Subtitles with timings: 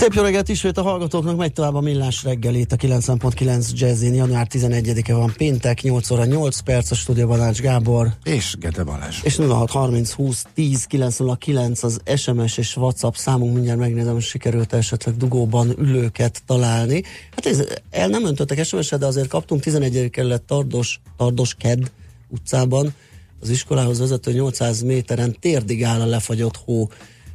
[0.00, 4.14] Szép jó reggelt ismét a hallgatóknak, megy tovább a millás reggelét a 9.9 Jazzin.
[4.14, 8.08] Január 11-e van péntek, 8 óra 8 perc a stúdióban Ács Gábor.
[8.24, 9.18] És Gede Balázs.
[9.22, 15.16] És 0630 20 10 909 az SMS és WhatsApp számunk, mindjárt megnézem, hogy sikerült esetleg
[15.16, 17.02] dugóban ülőket találni.
[17.30, 20.10] Hát ez, el nem öntöttek SMS-et, de azért kaptunk 11.
[20.10, 21.90] kerület Tardos, Tardos Ked
[22.28, 22.94] utcában,
[23.40, 26.88] az iskolához vezető 800 méteren térdig áll a lefagyott hó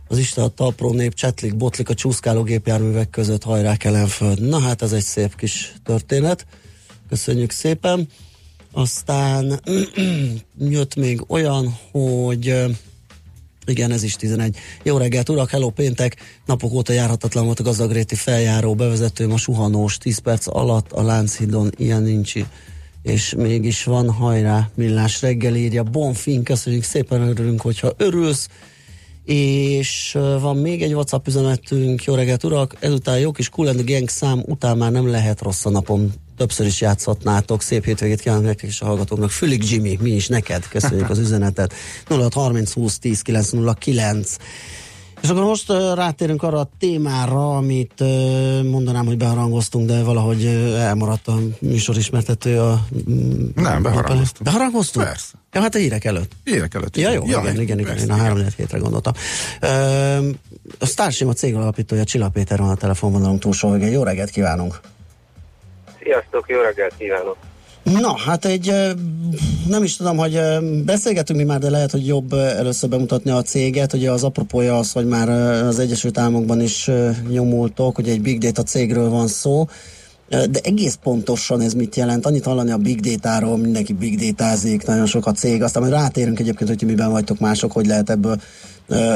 [0.08, 4.41] az Isten a talpró nép csetlik, botlik a csúszkáló gépjárművek között, hajrá kelenföld.
[4.41, 6.46] Na hát ez egy szép kis történet.
[7.09, 8.08] Köszönjük szépen.
[8.72, 9.60] Aztán
[10.60, 12.65] jött még olyan, hogy
[13.65, 14.57] igen, ez is 11.
[14.84, 16.15] Jó reggelt, urak, hello, péntek.
[16.46, 21.71] Napok óta járhatatlan volt a gazdagréti feljáró, bevezető a suhanós, 10 perc alatt a Lánchidon,
[21.77, 22.34] ilyen nincs
[23.02, 25.84] és mégis van, hajrá, millás reggel írja.
[25.84, 28.48] Bonfin, köszönjük szépen, örülünk, hogyha örülsz
[29.26, 34.09] és van még egy WhatsApp üzenetünk, jó reggelt urak, ezután jó kis Cool and Gang
[34.09, 38.70] szám után már nem lehet rossz a napom, többször is játszhatnátok, szép hétvégét kívánok nektek
[38.70, 41.73] és a hallgatóknak, Fülig Jimmy, mi is neked, köszönjük az üzenetet,
[42.07, 44.37] 0630 20 10 909
[45.21, 47.99] és akkor most rátérünk arra a témára, amit
[48.63, 50.46] mondanám, hogy beharangoztunk, de valahogy
[50.77, 52.85] elmaradt a műsorismertető a...
[53.55, 54.43] Nem, beharangoztunk.
[54.43, 55.05] Beharangoztunk?
[55.05, 55.34] Persze.
[55.52, 56.32] Ja, hát a hírek előtt.
[56.43, 56.98] Hírek előtt.
[56.98, 59.13] Ja, jó, ja, igen, igen, igen, én a három hétre gondoltam.
[59.62, 60.30] Uh,
[60.80, 63.91] a Starsim a cég alapítója Csilla Péter van a telefonvonalunk túlsó végén.
[63.91, 64.80] Jó reggelt kívánunk!
[66.02, 67.38] Sziasztok, jó reggelt kívánok!
[67.94, 68.74] Na, hát egy,
[69.68, 70.40] nem is tudom, hogy
[70.86, 73.94] beszélgetünk mi már, de lehet, hogy jobb először bemutatni a céget.
[73.94, 75.30] Ugye az apropója az, hogy már
[75.64, 76.90] az Egyesült Államokban is
[77.30, 79.68] nyomultok, hogy egy big data cégről van szó.
[80.30, 82.26] De egész pontosan ez mit jelent?
[82.26, 86.40] Annyit hallani a big data-ról, mindenki big data-zik, nagyon sok a cég, aztán majd rátérünk
[86.40, 88.42] egyébként, hogy miben vagytok mások, hogy lehet ebből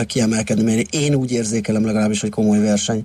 [0.05, 3.03] kiemelkedni, mert én úgy érzékelem legalábbis, hogy komoly verseny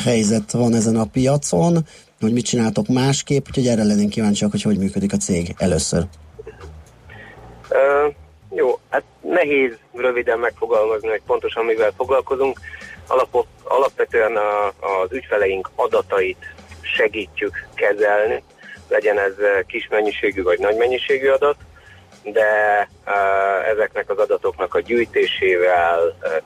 [0.00, 1.86] helyzet van ezen a piacon
[2.20, 6.02] hogy mit csináltok másképp, úgyhogy erre lennénk kíváncsiak, hogy hogy működik a cég először.
[7.70, 8.14] Uh,
[8.54, 12.60] jó, hát nehéz röviden megfogalmazni, hogy pontosan mivel foglalkozunk.
[13.06, 18.42] Alapok, alapvetően a, az ügyfeleink adatait segítjük kezelni,
[18.88, 19.34] legyen ez
[19.66, 21.56] kis mennyiségű vagy nagy mennyiségű adat,
[22.32, 22.88] de
[23.72, 25.98] ezeknek az adatoknak a gyűjtésével,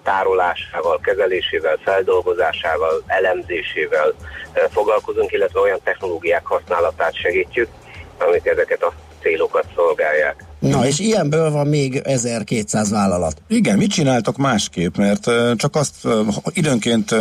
[0.03, 4.15] tárolásával, kezelésével, feldolgozásával, elemzésével
[4.71, 7.69] foglalkozunk, illetve olyan technológiák használatát segítjük,
[8.19, 10.45] amik ezeket a célokat szolgálják.
[10.59, 13.43] Na, és ilyenből van még 1200 vállalat.
[13.49, 14.97] Igen, mit csináltok másképp?
[14.97, 15.95] Mert csak azt
[16.53, 17.15] időnként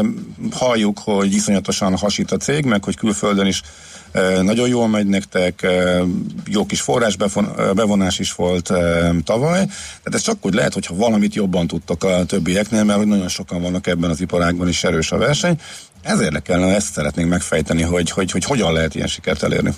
[0.52, 3.62] halljuk, hogy iszonyatosan hasít a cég, meg hogy külföldön is
[4.42, 5.68] nagyon jól megy nektek,
[6.46, 7.16] jó kis forrás
[7.76, 8.72] bevonás is volt
[9.24, 13.28] tavaly, tehát ez csak úgy lehet, hogyha valamit jobban tudtok a többieknél, mert hogy nagyon
[13.28, 15.56] sokan vannak ebben az iparágban is erős a verseny.
[16.02, 19.74] Ez érdekelne, ezt szeretnénk megfejteni, hogy, hogy, hogy hogyan lehet ilyen sikert elérni.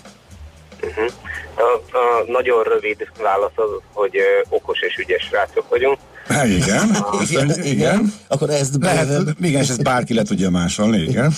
[0.83, 1.11] Uh-huh.
[1.55, 5.97] A, a nagyon rövid válasz az, hogy ö, okos és ügyes srácok vagyunk.
[6.27, 6.95] Hát igen,
[7.29, 8.13] igen, igen.
[8.27, 9.09] Akkor ezt lehet,
[9.41, 11.31] igen, és ezt bárki le tudja másolni, igen.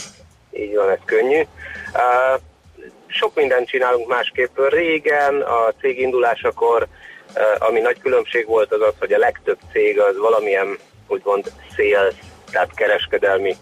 [0.51, 1.39] Így van, ez könnyű.
[1.93, 2.41] Uh,
[3.11, 4.57] sok mindent csinálunk másképp.
[4.69, 6.87] Régen a cég indulásakor,
[7.57, 10.77] ami nagy különbség volt az az, hogy a legtöbb cég az valamilyen
[11.07, 12.13] úgymond sales,
[12.51, 13.55] tehát kereskedelmi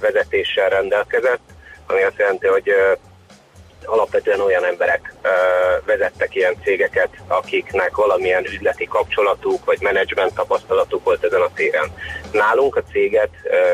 [0.00, 1.42] vezetéssel rendelkezett,
[1.86, 2.74] ami azt jelenti, hogy
[3.86, 5.14] alapvetően olyan emberek
[5.84, 11.92] vezettek ilyen cégeket, akiknek valamilyen üzleti kapcsolatuk vagy menedzsment tapasztalatuk volt ezen a téren.
[12.32, 13.30] Nálunk a céget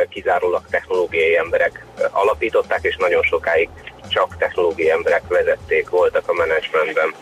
[0.08, 3.68] kizárólag technológiai emberek alapították, és nagyon sokáig
[4.08, 7.14] csak technológiai emberek vezették, voltak a menedzsmentben.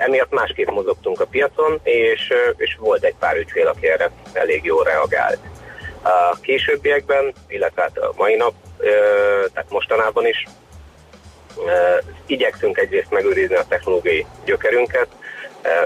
[0.00, 4.84] Emiatt másképp mozogtunk a piacon, és, és volt egy pár ügyfél, aki erre elég jól
[4.84, 5.38] reagált.
[6.02, 8.52] A későbbiekben, illetve hát a mai nap,
[9.52, 10.44] tehát mostanában is
[12.26, 15.08] igyekszünk egyrészt megőrizni a technológiai gyökerünket,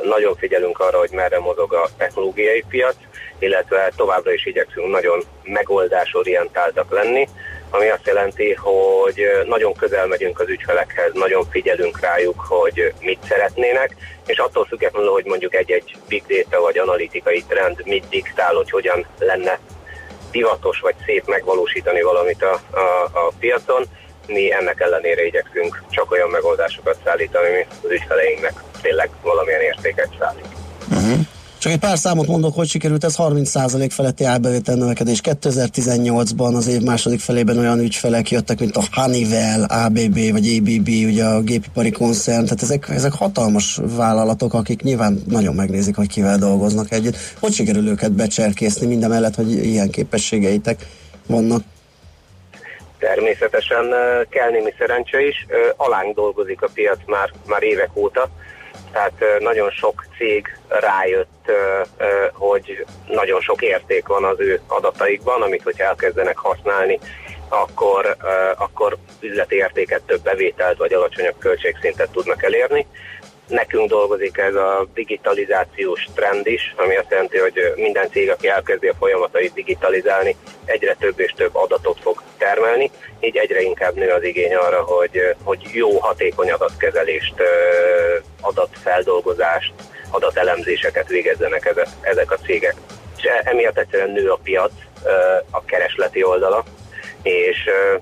[0.03, 2.97] nagyon figyelünk arra, hogy merre mozog a technológiai piac,
[3.39, 7.29] illetve továbbra is igyekszünk nagyon megoldásorientáltak lenni,
[7.71, 13.97] ami azt jelenti, hogy nagyon közel megyünk az ügyfelekhez, nagyon figyelünk rájuk, hogy mit szeretnének,
[14.27, 19.07] és attól függetlenül, hogy mondjuk egy-egy big data vagy analitikai trend mit diktál, hogy hogyan
[19.19, 19.59] lenne
[20.31, 23.85] divatos vagy szép megvalósítani valamit a, a, a piacon,
[24.27, 28.53] mi ennek ellenére igyekszünk csak olyan megoldásokat szállítani, ami az ügyfeleinknek
[28.83, 30.47] tényleg valamilyen értéket szállít.
[30.91, 31.27] Uh-huh.
[31.61, 35.21] Csak egy pár számot mondok, hogy sikerült ez 30% feletti árbevétel növekedés.
[35.23, 41.25] 2018-ban az év második felében olyan ügyfelek jöttek, mint a Honeywell, ABB vagy ABB, ugye
[41.25, 46.93] a gépipari koncern, tehát ezek, ezek hatalmas vállalatok, akik nyilván nagyon megnézik, hogy kivel dolgoznak
[46.93, 47.17] együtt.
[47.41, 50.87] Hogy sikerül őket becserkészni, minden mellett, hogy ilyen képességeitek
[51.27, 51.63] vannak?
[53.01, 53.95] Természetesen
[54.29, 55.47] kell némi szerencse is.
[55.77, 58.31] Alánk dolgozik a piac már, már évek óta
[58.93, 61.51] tehát nagyon sok cég rájött,
[62.33, 66.99] hogy nagyon sok érték van az ő adataikban, amit hogyha elkezdenek használni,
[67.49, 68.17] akkor,
[68.57, 72.87] akkor üzleti értéket, több bevételt vagy alacsonyabb költségszintet tudnak elérni.
[73.51, 78.89] Nekünk dolgozik ez a digitalizációs trend is, ami azt jelenti, hogy minden cég, aki elkezdi
[78.89, 84.23] a folyamatait digitalizálni, egyre több és több adatot fog termelni, így egyre inkább nő az
[84.23, 87.35] igény arra, hogy, hogy jó, hatékony adatkezelést,
[88.41, 89.73] adatfeldolgozást,
[90.11, 92.75] adatelemzéseket végezzenek ezek a cégek.
[93.17, 94.73] És emiatt egyszerűen nő a piac,
[95.51, 96.65] a keresleti oldala,
[97.23, 97.59] és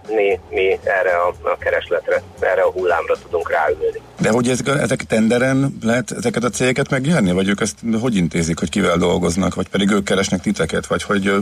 [0.08, 4.00] mi, mi erre a, a keresletre, erre a hullámra tudunk ráülni.
[4.20, 8.58] De hogy ezek, ezek tenderen lehet ezeket a cégeket megnyerni, vagy ők ezt hogy intézik,
[8.58, 11.32] hogy kivel dolgoznak, vagy pedig ők keresnek titeket, vagy hogy,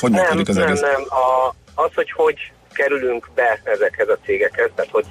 [0.00, 0.80] hogy nem, működik az nem, egész?
[0.80, 5.06] Nem, a, az, hogy hogy kerülünk be ezekhez a cégekhez, tehát hogy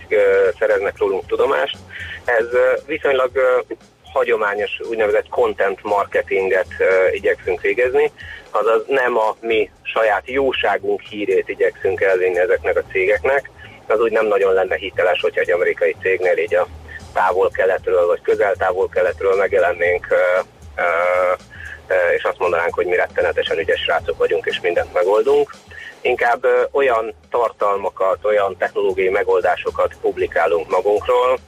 [0.60, 1.78] szereznek rólunk tudomást,
[2.26, 2.46] ez
[2.86, 3.32] viszonylag
[4.16, 6.68] hagyományos úgynevezett content marketinget
[7.12, 8.12] igyekszünk végezni,
[8.52, 13.50] azaz nem a mi saját jóságunk hírét igyekszünk elvinni ezeknek a cégeknek,
[13.88, 16.68] az úgy nem nagyon lenne hiteles, hogyha egy amerikai cégnél így a
[17.14, 20.08] távol-keletről vagy közel-távol-keletről megjelennénk
[22.16, 25.52] és azt mondanánk, hogy mi rettenetesen ügyes srácok vagyunk, és mindent megoldunk.
[26.06, 31.40] Inkább olyan tartalmakat, olyan technológiai megoldásokat publikálunk magunkról,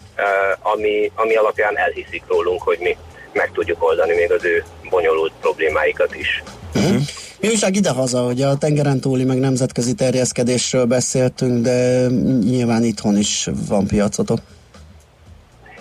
[0.61, 2.97] ami, ami alapján elhiszik rólunk, hogy mi
[3.33, 6.43] meg tudjuk oldani még az ő bonyolult problémáikat is.
[6.75, 7.01] Uh-huh.
[7.39, 12.07] Mi újság idehaza, hogy a tengeren túli meg nemzetközi terjeszkedésről beszéltünk, de
[12.43, 14.39] nyilván itthon is van piacotok.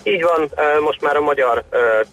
[0.07, 1.65] Így van, most már a magyar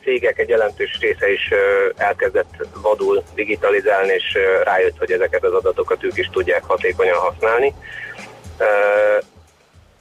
[0.04, 1.50] cégek egy jelentős része is
[1.96, 7.74] elkezdett vadul digitalizálni, és rájött, hogy ezeket az adatokat ők is tudják hatékonyan használni.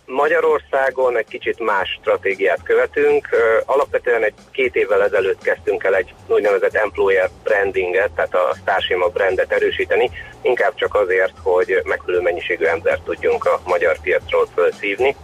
[0.06, 3.28] Magyarországon egy kicsit más stratégiát követünk.
[3.64, 9.52] Alapvetően egy két évvel ezelőtt kezdtünk el egy úgynevezett employer brandinget, tehát a Starshima brandet
[9.52, 10.10] erősíteni,
[10.42, 15.16] inkább csak azért, hogy megfelelő mennyiségű embert tudjunk a magyar piacról felszívni.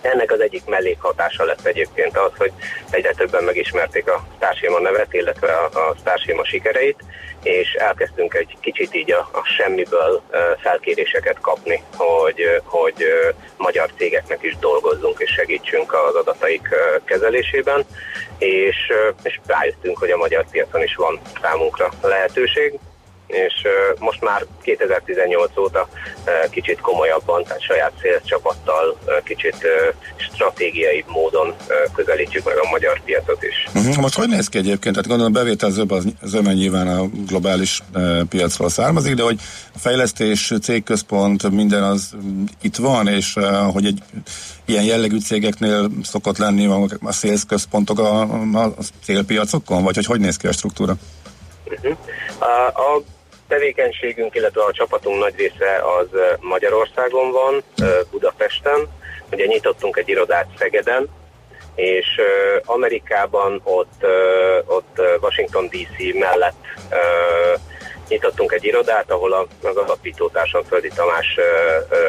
[0.00, 2.52] Ennek az egyik mellékhatása lett egyébként az, hogy
[2.90, 7.04] egyre többen megismerték a Starshima nevet, illetve a, a Starshima sikereit,
[7.42, 10.22] és elkezdtünk egy kicsit így a, a semmiből
[10.60, 13.06] felkéréseket kapni, hogy, hogy
[13.56, 16.68] magyar cégeknek is dolgozzunk és segítsünk az adataik
[17.04, 17.84] kezelésében,
[18.38, 18.76] és,
[19.22, 22.78] és rájöttünk, hogy a magyar piacon is van számunkra lehetőség,
[23.28, 23.54] és
[23.98, 25.88] most már 2018 óta
[26.50, 27.92] kicsit komolyabban, tehát saját
[28.24, 29.56] csapattal kicsit
[30.16, 31.54] stratégiai módon
[31.94, 33.68] közelítjük meg a magyar piacot is.
[33.74, 33.96] Uh-huh.
[33.96, 34.94] Most hogy néz ki egyébként?
[34.94, 37.82] Tehát gondolom bevétel zöme, zöme nyilván a globális
[38.28, 39.38] piacról származik, de hogy
[39.74, 42.16] a fejlesztés, cégközpont, minden az
[42.62, 43.36] itt van, és
[43.72, 44.02] hogy egy
[44.64, 46.66] ilyen jellegű cégeknél szokott lenni
[47.00, 48.20] a sales központok a,
[48.52, 48.72] a
[49.04, 50.94] célpiacokon, vagy hogy hogy néz ki a struktúra?
[51.64, 51.96] Uh-huh.
[52.38, 53.02] A, a
[53.48, 56.06] tevékenységünk, illetve a csapatunk nagy része az
[56.40, 57.62] Magyarországon van,
[58.10, 58.88] Budapesten.
[59.32, 61.08] Ugye nyitottunk egy irodát Szegeden,
[61.74, 62.06] és
[62.64, 64.06] Amerikában ott,
[64.66, 66.64] ott Washington DC mellett
[68.08, 71.38] nyitottunk egy irodát, ahol az alapító társam Földi Tamás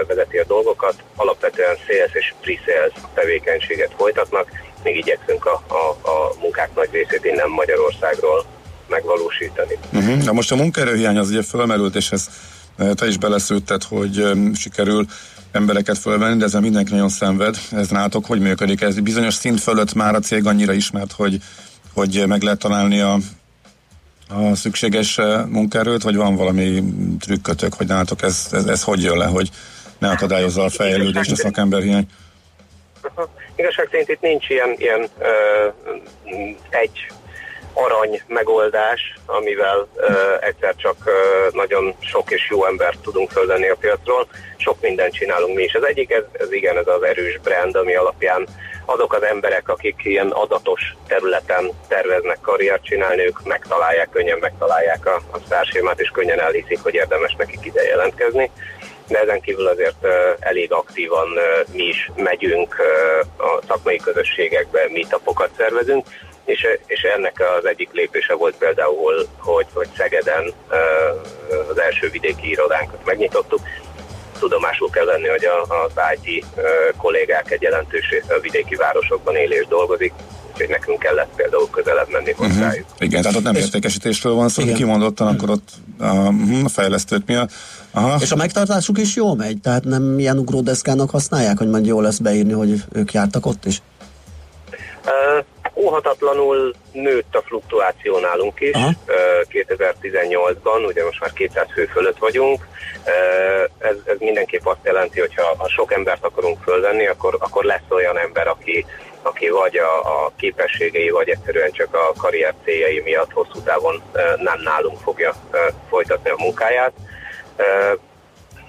[0.08, 4.50] vezeti a dolgokat, alapvetően sales és pre-sales tevékenységet folytatnak,
[4.84, 8.46] még igyekszünk a, a, a munkák nagy részét innen Magyarországról
[8.90, 9.78] megvalósítani.
[9.94, 10.24] Uh-huh.
[10.24, 12.30] Na most a munkaerőhiány az ugye fölmerült, és ez
[12.78, 15.06] e, te is beleszülted, hogy um, sikerül
[15.52, 17.56] embereket fölvenni, de ezzel mindenki nagyon szenved.
[17.72, 18.82] Ez nátok hogy működik?
[18.82, 21.38] Ez bizonyos szint fölött már a cég annyira ismert, hogy,
[21.94, 23.18] hogy meg lehet találni a,
[24.30, 26.84] a szükséges e, munkaerőt, vagy van valami
[27.20, 29.50] trükkötök, hogy nátok ez, ez, ez hogy jön le, hogy
[29.98, 32.08] ne akadályozza a fejlődést a szakemberhiány?
[33.56, 35.28] Igazság szerint itt nincs ilyen, ilyen ö,
[36.70, 37.12] egy
[37.74, 40.08] arany megoldás, amivel uh,
[40.40, 44.28] egyszer csak uh, nagyon sok és jó embert tudunk fölvenni a piacról.
[44.58, 45.74] Sok mindent csinálunk mi is.
[45.74, 48.48] Az egyik, ez, ez igen, ez az erős brand, ami alapján
[48.86, 55.22] azok az emberek, akik ilyen adatos területen terveznek karriert csinálni, ők megtalálják, könnyen megtalálják a,
[55.32, 58.52] a sztársémát, és könnyen elhiszik, hogy érdemes nekik ide jelentkezni.
[59.08, 60.08] de ezen kívül azért
[60.40, 61.28] elég aktívan
[61.72, 62.76] mi is megyünk
[63.38, 66.06] a szakmai közösségekbe, tapokat szervezünk,
[66.50, 70.54] és, és ennek az egyik lépése volt például, hogy, hogy Szegeden
[71.70, 73.62] az első vidéki irodánkat megnyitottuk,
[74.40, 75.92] tudomásul kell venni, hogy a, az
[76.22, 76.46] IT
[76.98, 80.14] kollégák egy jelentős része a vidéki városokban él és dolgozik,
[80.52, 82.44] úgyhogy nekünk kellett például közelebb menni mhm.
[82.44, 82.86] hozzájuk.
[82.86, 83.08] Uh-huh.
[83.08, 86.28] Igen, tehát ott nem értékesítésről van szó, kimondottan akkor ott a,
[86.64, 87.48] a fejlesztőt mi a...
[87.92, 88.18] Aha.
[88.22, 89.62] És a megtartásuk is jól megy?
[89.62, 93.82] Tehát nem ilyen ugródeszkának használják, hogy majd jó lesz beírni, hogy ők jártak ott is?
[95.06, 95.46] Uh,
[95.80, 98.92] óhatatlanul nőtt a fluktuáció nálunk is Aha.
[99.52, 102.68] 2018-ban, ugye most már 200 fő fölött vagyunk.
[103.78, 107.90] Ez, ez mindenképp azt jelenti, hogy ha, ha sok embert akarunk fölvenni, akkor, akkor lesz
[107.90, 108.86] olyan ember, aki,
[109.22, 114.02] aki vagy a, a képességei, vagy egyszerűen csak a karrier céljai miatt hosszú távon
[114.38, 115.34] nem nálunk fogja
[115.90, 116.94] folytatni a munkáját.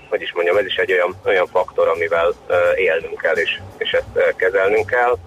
[0.09, 2.35] Hogy is mondjam, ez is egy olyan, olyan faktor, amivel
[2.77, 5.19] élnünk kell, és, és ezt kezelnünk kell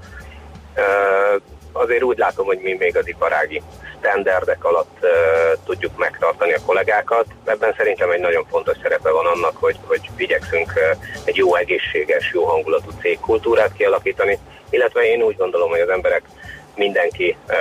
[1.74, 3.62] azért úgy látom, hogy mi még az iparági
[4.00, 5.10] standardek alatt uh,
[5.66, 7.26] tudjuk megtartani a kollégákat.
[7.46, 12.32] Ebben szerintem egy nagyon fontos szerepe van annak, hogy, hogy igyekszünk uh, egy jó egészséges,
[12.34, 14.40] jó hangulatú cégkultúrát kialakítani,
[14.70, 16.24] illetve én úgy gondolom, hogy az emberek
[16.76, 17.56] mindenki uh,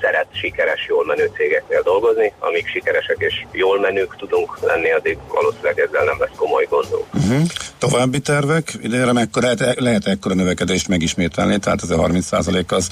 [0.00, 5.78] szeret sikeres, jól menő cégeknél dolgozni, amíg sikeresek és jól menők tudunk lenni, addig valószínűleg
[5.78, 7.04] ezzel nem lesz komoly gondunk.
[7.14, 7.42] Uh-huh.
[7.78, 12.88] További tervek, idejére mekkora, lehet, lehet ekkora növekedést megismételni, tehát ez a 30 az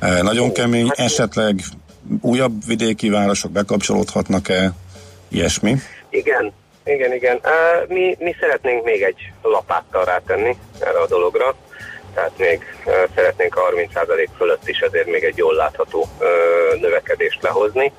[0.00, 1.60] nagyon kemény, esetleg
[2.20, 4.72] újabb vidéki városok bekapcsolódhatnak-e,
[5.28, 5.76] ilyesmi?
[6.10, 6.52] Igen,
[6.84, 7.40] igen, igen.
[7.88, 11.56] Mi, mi szeretnénk még egy lapáttal rátenni erre a dologra
[12.18, 12.62] tehát még
[13.14, 13.60] szeretnénk a
[13.94, 16.08] 30% fölött is ezért még egy jól látható
[16.80, 17.92] növekedést lehozni.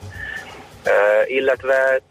[1.25, 2.01] Illetve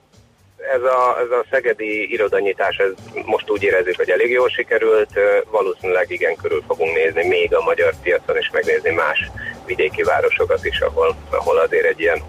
[0.74, 2.90] ez a, ez a szegedi irodanyítás, ez
[3.24, 5.10] most úgy érezzük, hogy elég jól sikerült,
[5.50, 9.30] valószínűleg igen körül fogunk nézni még a magyar piacon, és megnézni más
[9.68, 12.22] vidéki városokat is, ahol, ahol azért egy ilyen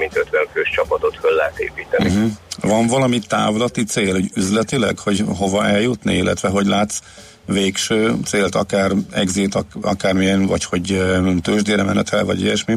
[0.00, 2.08] 20-30-50 fős csapatot föl lehet építeni.
[2.08, 2.30] Uh-huh.
[2.60, 7.00] Van valami távlati cél, hogy üzletileg, hogy hova eljutni, illetve hogy látsz
[7.46, 11.02] végső célt, akár exit, akármilyen, vagy hogy
[11.42, 12.74] tőzsdére menetel, vagy ilyesmi?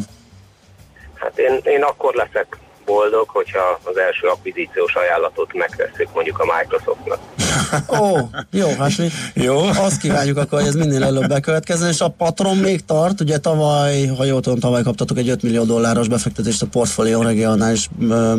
[1.16, 2.58] Hát én, én akkor leszek
[2.90, 7.20] boldog, hogyha az első akvizíciós ajánlatot megtesszük mondjuk a Microsoftnak.
[8.02, 8.18] Ó,
[8.52, 9.58] jó, hát mi jó.
[9.58, 14.06] azt kívánjuk akkor, hogy ez minél előbb bekövetkezzen, és a patron még tart, ugye tavaly,
[14.06, 17.90] ha jól tudom, tavaly kaptatok egy 5 millió dolláros befektetést a portfólió regionális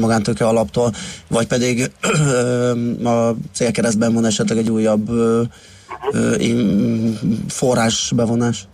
[0.00, 0.92] magántőke alaptól,
[1.28, 1.90] vagy pedig
[3.04, 5.08] a célkeresztben van esetleg egy újabb
[7.48, 8.68] forrás bevonás?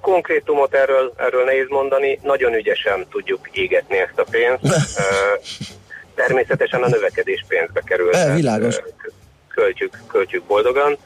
[0.00, 4.62] Konkrétumot erről, erről nehéz mondani, nagyon ügyesen tudjuk égetni ezt a pénzt.
[6.14, 8.14] Természetesen a növekedés pénzbe kerül.
[8.14, 8.76] E, világos.
[9.48, 10.96] Költjük, költjük boldogan.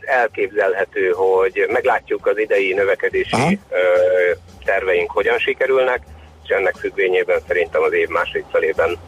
[0.00, 3.50] Elképzelhető, hogy meglátjuk az idei növekedési Aha.
[4.64, 6.02] terveink hogyan sikerülnek,
[6.44, 8.98] és ennek függvényében szerintem az év második felében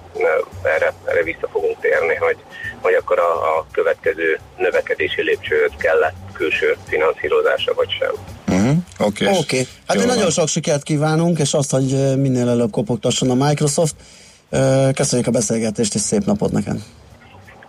[0.62, 2.36] erre, erre vissza fogunk térni, hogy,
[2.80, 8.10] hogy akkor a, a következő növekedési lépcsőt kellett külső finanszírozása, vagy sem.
[8.56, 8.76] Uh-huh.
[8.98, 9.24] Oké.
[9.24, 9.38] Okay.
[9.38, 9.66] Okay.
[9.86, 13.94] Hát én nagyon sok sikert kívánunk, és azt, hogy minél előbb kopogtasson a Microsoft.
[14.94, 16.82] Köszönjük a beszélgetést, és szép napot nekem.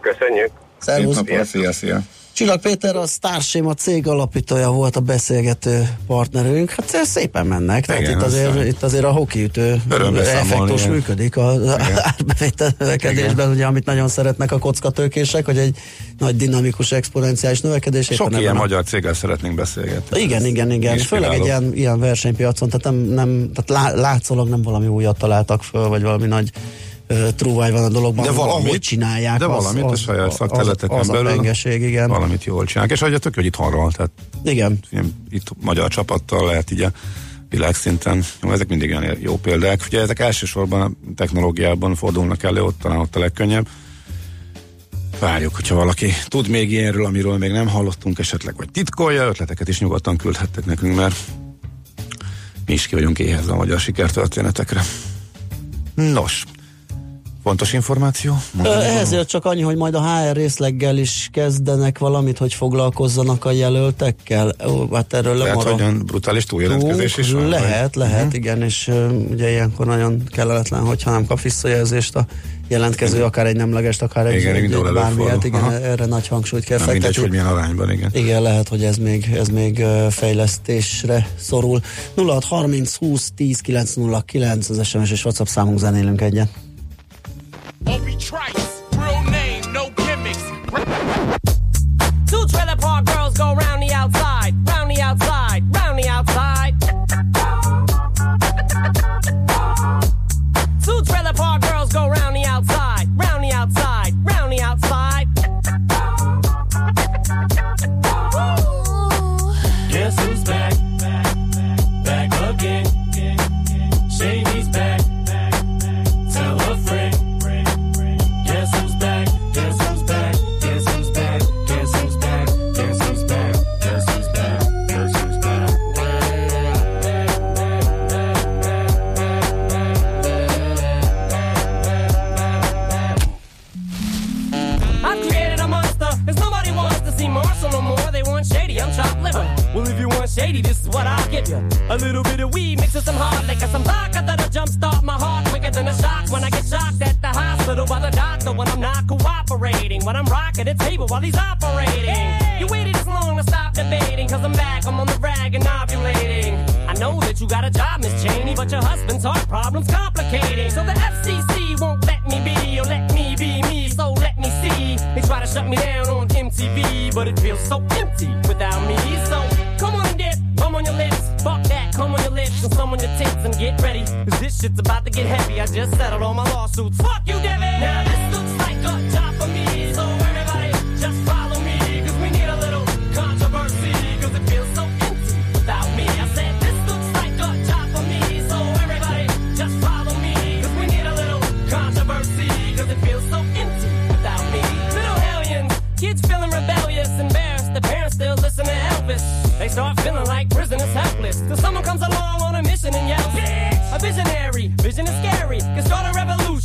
[0.01, 0.51] Köszönjük.
[0.79, 1.15] Szervusz.
[1.15, 2.01] Szép napot, szia, szia.
[2.34, 6.70] Csillag Péter, a Starshim a cég alapítója volt a beszélgető partnerünk.
[6.70, 7.86] Hát szépen mennek.
[7.86, 9.82] Tehát Igen, itt, azért, itt azért a hokiütő
[10.18, 11.68] effektus működik az
[12.18, 15.78] árbevétel ugye, amit nagyon szeretnek a kockatőkések, hogy egy
[16.18, 18.06] nagy dinamikus exponenciális növekedés.
[18.06, 18.60] Sok ilyen a...
[18.60, 20.20] magyar céggel szeretnénk beszélgetni.
[20.20, 20.98] Igen, igen, igen.
[20.98, 25.88] Főleg egy ilyen, ilyen versenypiacon, tehát nem, nem tehát látszólag nem valami újat találtak föl,
[25.88, 26.52] vagy valami nagy
[27.36, 29.39] trúváj van a dologban, de valamit, ahogy csinálják.
[29.39, 31.27] De valamit az, a saját szakterületeken az, az belül.
[31.27, 32.10] A pengeség, igen.
[32.10, 34.12] Valamit jól csinálják, és hogy tök, hogy itthonról, tehát
[34.43, 34.79] igen.
[35.29, 36.91] itt magyar csapattal lehet így a
[37.50, 38.24] világszinten.
[38.41, 39.83] Ezek mindig olyan jó példák.
[39.88, 43.67] Ugye ezek elsősorban a technológiában fordulnak elő, ott talán ott a legkönnyebb.
[45.19, 49.79] Várjuk, hogyha valaki tud még ilyenről, amiről még nem hallottunk esetleg, vagy titkolja, ötleteket is
[49.79, 51.15] nyugodtan küldhettek nekünk, mert
[52.65, 54.83] mi is ki vagyunk éhez a magyar sikertörténetekre.
[55.95, 56.43] Nos,
[57.44, 58.38] Fontos információ?
[59.00, 64.56] Ezért csak annyi, hogy majd a HR részleggel is kezdenek valamit, hogy foglalkozzanak a jelöltekkel.
[64.68, 67.48] Ó, hát erről Lehet, hogy olyan brutális túljelentkezés is van?
[67.48, 68.04] Lehet, vagy?
[68.04, 68.36] lehet, uh-huh.
[68.36, 68.92] igen, és
[69.30, 72.26] ugye ilyenkor nagyon kellemetlen, hogyha nem kap visszajelzést a
[72.68, 73.28] jelentkező, igen.
[73.28, 75.72] akár egy nemlegest, akár egy, igen, egy bármilyet, igen, Aha.
[75.74, 77.00] erre nagy hangsúlyt kell fektetni.
[77.00, 78.10] Mindegy, hogy milyen arányban, igen.
[78.14, 81.82] Igen, lehet, hogy ez még, ez még fejlesztésre szorul.
[82.16, 86.50] 0630 20 10 909 az SMS és WhatsApp számunk zenélünk egyet.
[87.88, 88.73] or be trice.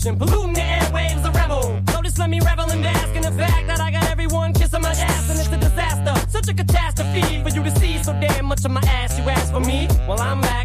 [0.08, 1.82] A revolution, polluting the airwaves, a rebel.
[1.92, 4.82] So just let me revel and bask in the fact that I got everyone kissing
[4.82, 8.46] my ass, and it's a disaster, such a catastrophe for you to see so damn
[8.46, 9.18] much of my ass.
[9.18, 10.58] You ask for me, well I'm back.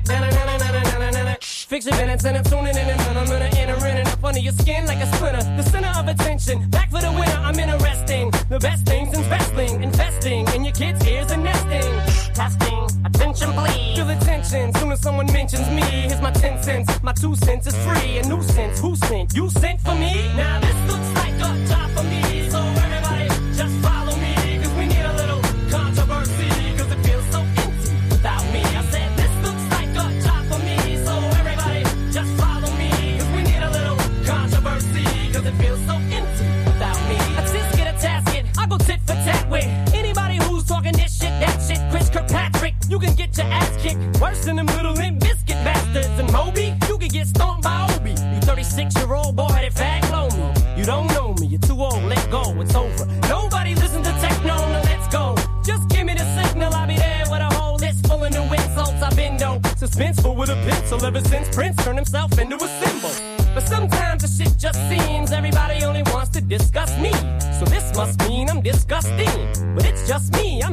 [1.73, 4.39] Fix your minutes and I'm tuning in and I'm gonna enter in and up under
[4.39, 5.41] your skin like a splinter.
[5.57, 7.39] The center of attention, back for the winner.
[7.41, 8.29] I'm interesting.
[8.47, 11.91] The best things in wrestling, investing in your kids' ears and nesting.
[12.35, 13.97] Testing, attention please.
[13.97, 15.81] Feel attention, soon as someone mentions me.
[15.81, 18.19] Here's my 10 cents, my two cents is free.
[18.19, 19.72] A nuisance, who you say.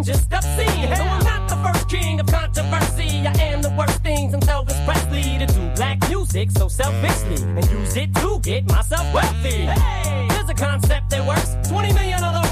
[0.01, 0.89] I'm just obscene.
[0.89, 4.83] Though I'm not the first king of controversy, I am the worst things I'm Elvis
[4.87, 9.67] Presley to do black music so selfishly and use it to get myself wealthy.
[9.67, 11.55] Hey, there's a concept that works.
[11.69, 12.50] 20 million other white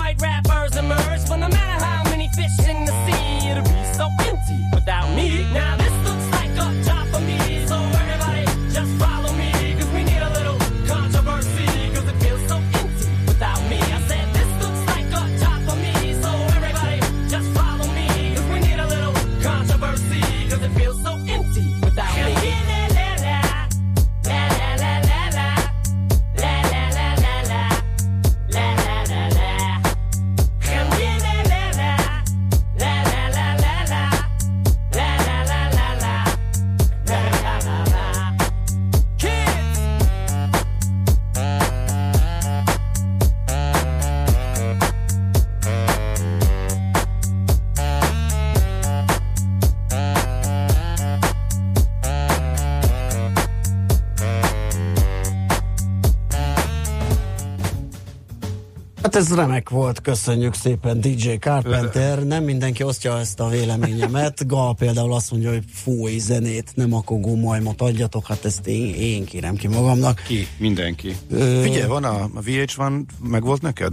[59.19, 62.25] ez remek volt, köszönjük szépen DJ Carpenter.
[62.27, 64.47] Nem mindenki osztja ezt a véleményemet.
[64.47, 69.25] Gal például azt mondja, hogy fúj zenét, nem akogó majmot adjatok, hát ezt én, én
[69.25, 70.23] kérem ki magamnak.
[70.27, 70.47] Ki?
[70.59, 71.17] Mindenki.
[71.31, 73.93] Ö- Figyelj, van a, a VH1, meg volt neked?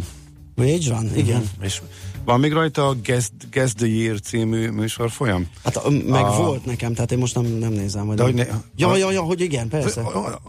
[0.66, 1.42] Így van, igen.
[1.56, 1.64] Mhm.
[1.64, 1.82] És
[2.26, 5.48] van még rajta a Guest, Guest the Year című műsor folyam?
[5.64, 8.06] Hát meg A- volt nekem, tehát én most nem, nem nézem.
[8.08, 10.02] Hogy De hogy ne- ja, a- ja, ja, hogy igen, persze.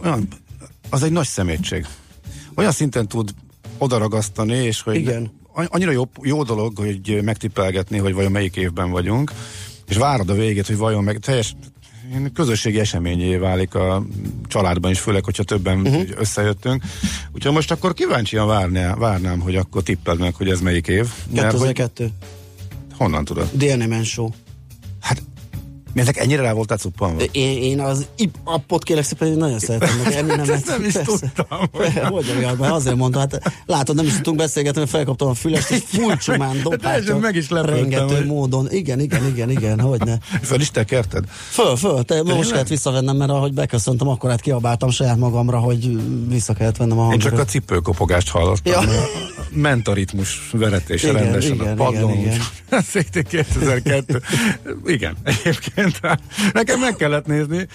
[0.03, 0.27] Olyan,
[0.89, 1.85] az egy nagy szemétség.
[2.55, 3.33] Olyan szinten tud
[3.77, 5.31] odaragasztani, és hogy Igen.
[5.53, 9.31] an- annyira jó, jó dolog, hogy megtippelgetni, hogy vajon melyik évben vagyunk,
[9.87, 11.55] és várod a végét, hogy vajon meg teljes
[12.33, 14.05] közösségi eseményé válik a
[14.47, 16.09] családban is, főleg, hogyha többen uh-huh.
[16.17, 16.83] összejöttünk.
[17.33, 21.07] Úgyhogy most akkor kíváncsian várnám, várnám, hogy akkor tippeld meg, hogy ez melyik év.
[21.31, 22.11] Mert hogy 2002.
[22.97, 23.49] honnan tudod?
[23.53, 24.29] Délnemen show.
[26.03, 27.21] Miért ennyire rá voltál cuppanva?
[27.31, 28.05] Én, én az
[28.43, 30.49] appot kérlek szépen, én nagyon szeretem, meg Eminemet.
[30.49, 31.59] Ezt nem is tudtam.
[31.71, 35.83] Hogy mert azért mondta, hát látod, nem is tudtunk beszélgetni, mert felkaptam a fülest, és
[35.91, 37.19] teljesen dobáltam.
[37.19, 38.71] meg is rengető hogy- módon.
[38.71, 40.17] Igen, igen, igen, igen, hogy ne.
[40.41, 41.23] Föl is tekerted?
[41.49, 45.97] Föl, föl, te most kellett visszavennem, mert ahogy beköszöntem, akkor hát kiabáltam saját magamra, hogy
[46.27, 47.21] vissza kellett vennem a Én hangot.
[47.29, 48.83] csak a cipőkopogást hallottam.
[48.87, 48.89] Ja.
[49.51, 52.11] Ment a ritmus veretése Igen, rendesen igen, a padlón.
[52.11, 52.39] igen, igen.
[52.71, 52.83] úgy.
[52.83, 54.21] Székté 2002.
[54.85, 55.86] igen, egyébként
[56.53, 57.67] nekem meg kellett nézni.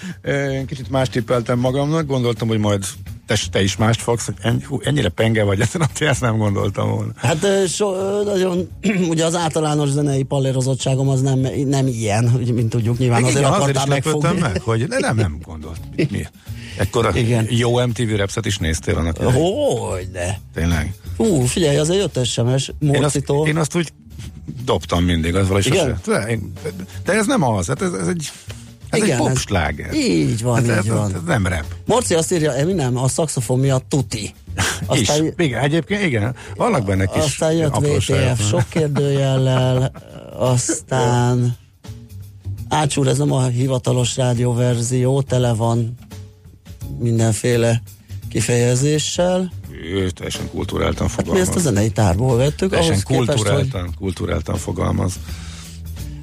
[0.51, 2.85] Én kicsit más tippeltem magamnak, gondoltam, hogy majd
[3.25, 6.37] te, te is mást fogsz, hogy ennyi, hú, ennyire penge vagy ezen a ezt nem
[6.37, 7.11] gondoltam volna.
[7.15, 7.91] Hát so,
[8.23, 8.69] nagyon,
[9.09, 12.23] ugye az általános zenei pallérozottságom az nem, nem ilyen,
[12.53, 14.39] mint tudjuk, nyilván Igen, azért azért akartál megfogni.
[14.39, 15.79] meg, hogy de nem, nem gondolt.
[15.95, 16.25] Mi?
[16.77, 17.47] Ekkor a Igen.
[17.49, 19.17] jó MTV repszet is néztél annak?
[19.17, 20.39] Hogy de.
[20.53, 20.93] Tényleg.
[21.17, 23.47] Hú, figyelj, azért jött SMS Én azt, Morcitól.
[23.47, 23.89] én azt úgy
[24.65, 25.99] dobtam mindig, az valahogy Igen?
[26.05, 26.25] sose.
[26.25, 26.39] De,
[27.03, 28.31] de ez nem az, hát ez, ez egy
[28.93, 29.93] ez Igen, egy popsláger.
[29.93, 31.13] Így van, ez, így ez, van.
[31.15, 31.65] Ez nem rap.
[31.85, 34.33] Morci azt írja, Eminem a szaxofon miatt tuti.
[34.85, 35.31] Aztán, is.
[35.37, 36.35] Igen, egyébként igen.
[36.55, 37.77] Vannak benne kis aztán jött.
[37.77, 39.91] VTF sok kérdőjellel,
[40.37, 41.57] aztán
[42.69, 45.95] ácsúr, ez nem a hivatalos rádióverzió, tele van
[46.99, 47.81] mindenféle
[48.29, 49.51] kifejezéssel.
[50.13, 51.47] Teljesen kulturáltan Hát mi fogalmaz.
[51.47, 55.13] ezt a zenei tárból vettük, Teljesen ahhoz képest, hogy, kulturáltan, kulturáltan fogalmaz.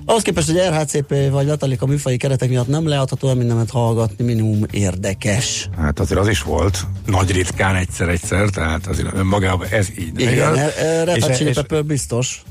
[0.04, 5.68] ahhoz képest, hogy RHCP vagy Metallica műfai keretek miatt nem leadható, Eminemet hallgatni minimum érdekes.
[5.78, 6.86] Hát azért az is volt.
[7.06, 10.12] Nagy ritkán egyszer-egyszer, tehát azért önmagában ez így.
[10.12, 12.42] nem Igen, eh, eh, Red És- Hot biztos.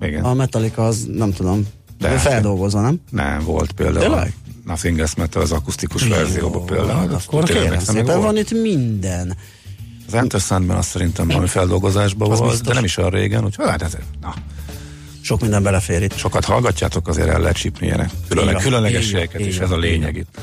[0.00, 0.24] Igen.
[0.24, 1.66] A Metallica az nem tudom.
[1.98, 3.00] De- De feldolgozva, nem?
[3.10, 4.04] Nem, volt például.
[4.06, 4.34] Tényleg?
[4.66, 7.14] Nothing Else Metal az akusztikus verzióban például.
[7.14, 9.36] Azt Akkor kérem szépen, van itt minden.
[10.06, 12.68] Az Enter Sandman azt szerintem valami feldolgozásban Az volt, biztos.
[12.68, 14.34] de nem is olyan régen, úgyhogy hát ez, na,
[15.20, 16.16] Sok minden belefér itt.
[16.16, 18.10] sokat hallgatjátok, azért el lehet csípni ilyenek.
[18.28, 20.38] Különleg, különlegességeket, és ez a lényeg itt.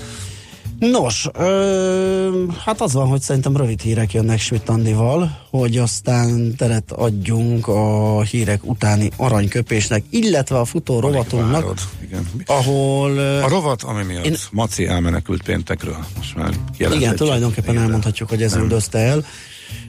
[0.79, 6.91] Nos, ö, hát az van, hogy szerintem rövid hírek jönnek Schmidt Andival, hogy aztán teret
[6.91, 11.73] adjunk a hírek utáni aranyköpésnek, illetve a futó rovatunknak,
[12.45, 14.35] ahol ö, A rovat, ami miatt Én-.
[14.51, 15.97] Maci elmenekült péntekről.
[16.17, 16.53] Most már.
[16.77, 19.25] Igen, tulajdonképpen Igen, elmondhatjuk, hogy ez üldözte el.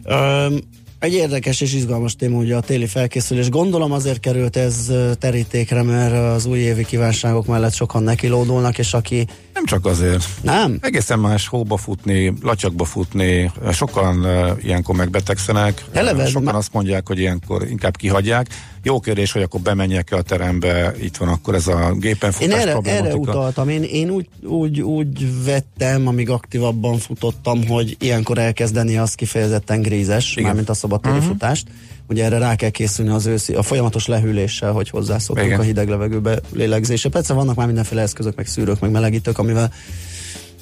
[0.04, 0.60] Öm,
[0.98, 3.48] egy érdekes és izgalmas téma ugye a téli felkészülés.
[3.48, 9.64] Gondolom azért került ez terítékre, mert az újévi kívánságok mellett sokan nekilódulnak, és aki Nem
[9.64, 10.24] csak azért.
[10.42, 16.72] nem, Egészen más hóba futni, latyakba futni, sokan uh, ilyenkor megbetegszenek, Eleve sokan ma- azt
[16.72, 18.46] mondják, hogy ilyenkor inkább kihagyják.
[18.82, 22.60] Jó kérdés, hogy akkor bemenjek-e a terembe, itt van akkor ez a gépen Én futás
[22.60, 23.30] erre, erre problematika.
[23.30, 29.82] utaltam, én, én úgy, úgy, úgy vettem, amíg aktívabban futottam, hogy ilyenkor elkezdeni az kifejezetten
[29.82, 31.22] grízes, mármint a szabadtéri Mhm.
[31.22, 31.38] uh-huh.
[31.38, 31.66] futást.
[32.08, 35.60] Ugye erre rá kell készülni az őszi, a folyamatos lehűléssel, hogy hozzászoktunk Igen.
[35.60, 37.08] a hideg levegőbe lélegzése.
[37.08, 39.72] Persze vannak már mindenféle eszközök, meg szűrők, meg melegítők, amivel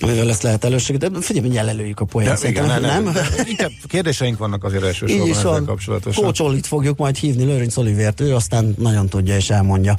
[0.00, 1.12] amivel ezt lehet elősegíteni.
[1.14, 2.36] De figyelj, mindjárt lelőjük a poént.
[2.36, 3.04] szerintem, nem, nem?
[3.04, 3.14] nem.
[3.48, 5.64] Inkább kérdéseink vannak azért Így elsősorban is ezzel van.
[5.64, 6.24] kapcsolatosan.
[6.24, 9.98] Kócsolit fogjuk majd hívni, Lőrinc Olivért, ő aztán nagyon tudja és elmondja.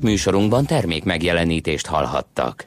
[0.00, 2.66] Műsorunkban termék megjelenítést hallhattak.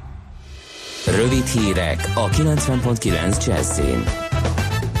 [1.05, 4.03] Rövid hírek a 90.9 Jazzin.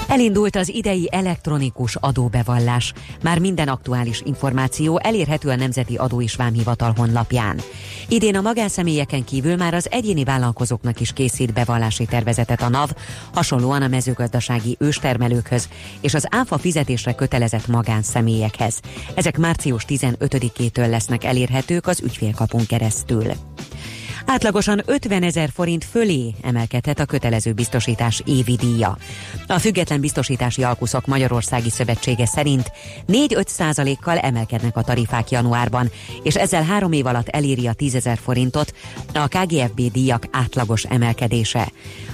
[0.07, 2.93] Elindult az idei elektronikus adóbevallás.
[3.23, 7.59] Már minden aktuális információ elérhető a Nemzeti Adó és Vámhivatal honlapján.
[8.07, 12.89] Idén a magánszemélyeken kívül már az egyéni vállalkozóknak is készít bevallási tervezetet a NAV,
[13.33, 15.69] hasonlóan a mezőgazdasági őstermelőkhöz
[16.01, 18.79] és az áfa fizetésre kötelezett magánszemélyekhez.
[19.15, 23.25] Ezek március 15-től lesznek elérhetők az ügyfélkapun keresztül.
[24.25, 28.97] Átlagosan 50 ezer forint fölé emelkedhet a kötelező biztosítás évi díja.
[29.47, 32.71] A Független Biztosítási Alkuszok Magyarországi Szövetsége szerint
[33.07, 35.91] 4-5 százalékkal emelkednek a tarifák januárban,
[36.23, 38.73] és ezzel három év alatt eléri a 10 ezer forintot
[39.13, 41.71] a KGFB díjak átlagos emelkedése.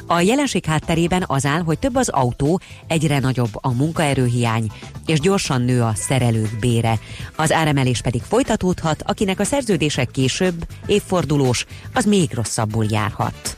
[0.08, 4.72] A jelenség hátterében az áll, hogy több az autó, egyre nagyobb a munkaerőhiány,
[5.06, 7.00] és gyorsan nő a szerelők bére.
[7.36, 11.66] Az áremelés pedig folytatódhat, akinek a szerződések később, évfordulós,
[11.98, 13.57] az még rosszabbul járhat.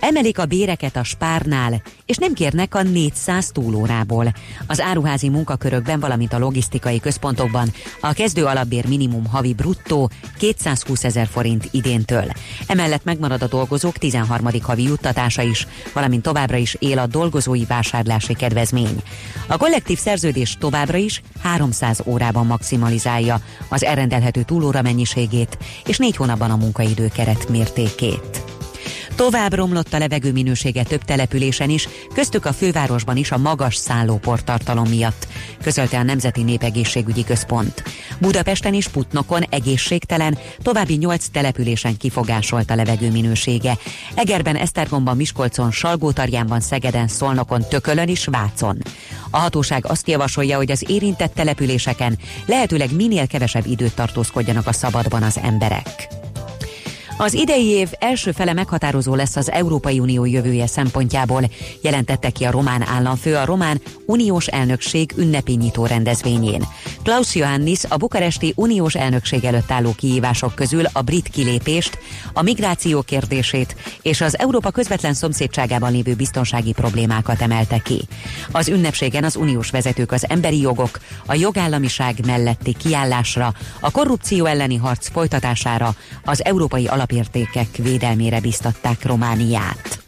[0.00, 4.34] Emelik a béreket a spárnál, és nem kérnek a 400 túlórából.
[4.66, 11.26] Az áruházi munkakörökben, valamint a logisztikai központokban a kezdő alapbér minimum havi bruttó 220 ezer
[11.26, 12.24] forint idéntől.
[12.66, 14.48] Emellett megmarad a dolgozók 13.
[14.62, 19.02] havi juttatása is, valamint továbbra is él a dolgozói vásárlási kedvezmény.
[19.46, 26.50] A kollektív szerződés továbbra is 300 órában maximalizálja az elrendelhető túlóra mennyiségét, és négy hónapban
[26.50, 28.57] a munkaidő keret mértékét.
[29.18, 34.88] Tovább romlott a levegő minősége több településen is, köztük a fővárosban is a magas szállóportartalom
[34.88, 35.26] miatt,
[35.62, 37.82] közölte a Nemzeti Népegészségügyi Központ.
[38.20, 43.78] Budapesten is Putnokon egészségtelen, további nyolc településen kifogásolt a levegő minősége.
[44.14, 48.82] Egerben, Esztergomban, Miskolcon, Salgótarjánban, Szegeden, Szolnokon, Tökölön és Vácon.
[49.30, 55.22] A hatóság azt javasolja, hogy az érintett településeken lehetőleg minél kevesebb időt tartózkodjanak a szabadban
[55.22, 56.08] az emberek.
[57.20, 61.50] Az idei év első fele meghatározó lesz az Európai Unió jövője szempontjából,
[61.80, 66.62] jelentette ki a román államfő a román uniós elnökség ünnepi nyitó rendezvényén.
[67.02, 71.98] Klaus Johannis a bukaresti uniós elnökség előtt álló kihívások közül a brit kilépést,
[72.32, 78.00] a migráció kérdését és az Európa közvetlen szomszédságában lévő biztonsági problémákat emelte ki.
[78.52, 84.76] Az ünnepségen az uniós vezetők az emberi jogok, a jogállamiság melletti kiállásra, a korrupció elleni
[84.76, 90.02] harc folytatására, az európai alapértékek védelmére biztatták Romániát.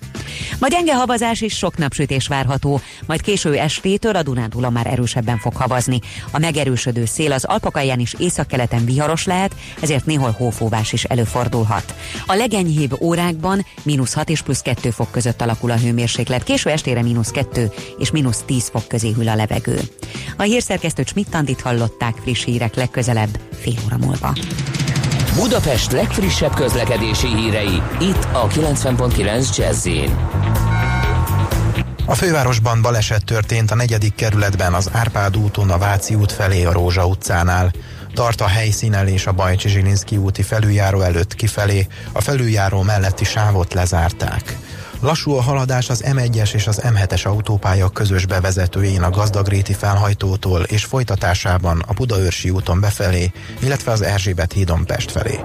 [0.58, 5.54] Ma gyenge havazás és sok napsütés várható, majd késő estétől a Dunántúlon már erősebben fog
[5.54, 6.00] havazni.
[6.30, 11.94] A megerősödő szél az Alpakalján is északkeleten viharos lehet, ezért néhol hófóvás is előfordulhat.
[12.26, 17.02] A legenyhébb órákban mínusz 6 és plusz 2 fok között alakul a hőmérséklet, késő estére
[17.02, 19.80] mínusz 2 és mínusz 10 fok közé hűl a levegő.
[20.36, 24.32] A hírszerkesztő Schmidt hallották friss hírek legközelebb fél óra múlva.
[25.34, 29.88] Budapest legfrissebb közlekedési hírei, itt a 90.9 jazz
[32.10, 36.72] a fővárosban baleset történt a negyedik kerületben az Árpád úton a Váci út felé a
[36.72, 37.72] Rózsa utcánál.
[38.14, 43.74] Tart a helyszínen és a Bajcsi Zsilinszki úti felüljáró előtt kifelé, a felüljáró melletti sávot
[43.74, 44.56] lezárták.
[45.02, 50.84] Lassú a haladás az M1-es és az M7-es autópálya közös bevezetőjén a Gazdagréti felhajtótól és
[50.84, 53.32] folytatásában a Budaörsi úton befelé,
[53.62, 55.40] illetve az Erzsébet hídon Pest felé.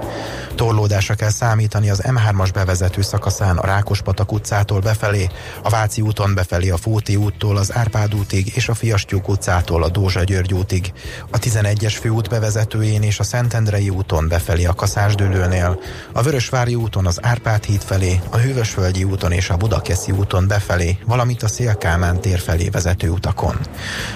[0.55, 5.27] Torlódásra kell számítani az M3-as bevezető szakaszán a Rákospatak utcától befelé,
[5.63, 9.89] a Váci úton befelé a Fóti úttól az Árpád útig és a Fiastyúk utcától a
[9.89, 10.93] Dózsa György útig,
[11.31, 15.79] a 11-es főút bevezetőjén és a Szentendrei úton befelé a Kaszásdőlőnél,
[16.13, 20.97] a Vörösvári úton az Árpád híd felé, a Hűvösvölgyi úton és a Budakeszi úton befelé,
[21.05, 23.55] valamint a Szélkámán tér felé vezető utakon.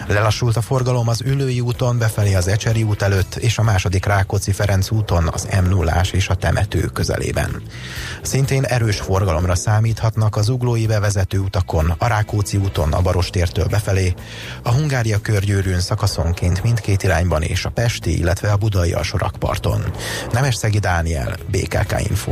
[0.07, 4.51] Lelassult a forgalom az Ülői úton befelé az Ecseri út előtt és a második Rákóczi
[4.51, 7.61] Ferenc úton az m 0 és a temető közelében.
[8.21, 14.13] Szintén erős forgalomra számíthatnak az uglói bevezető utakon, a Rákóczi úton a Barostértől befelé,
[14.63, 19.83] a Hungária körgyűrűn szakaszonként mindkét irányban és a Pesti, illetve a Budai alsorakparton.
[20.31, 22.31] Nemesszegi Dániel, BKK Info.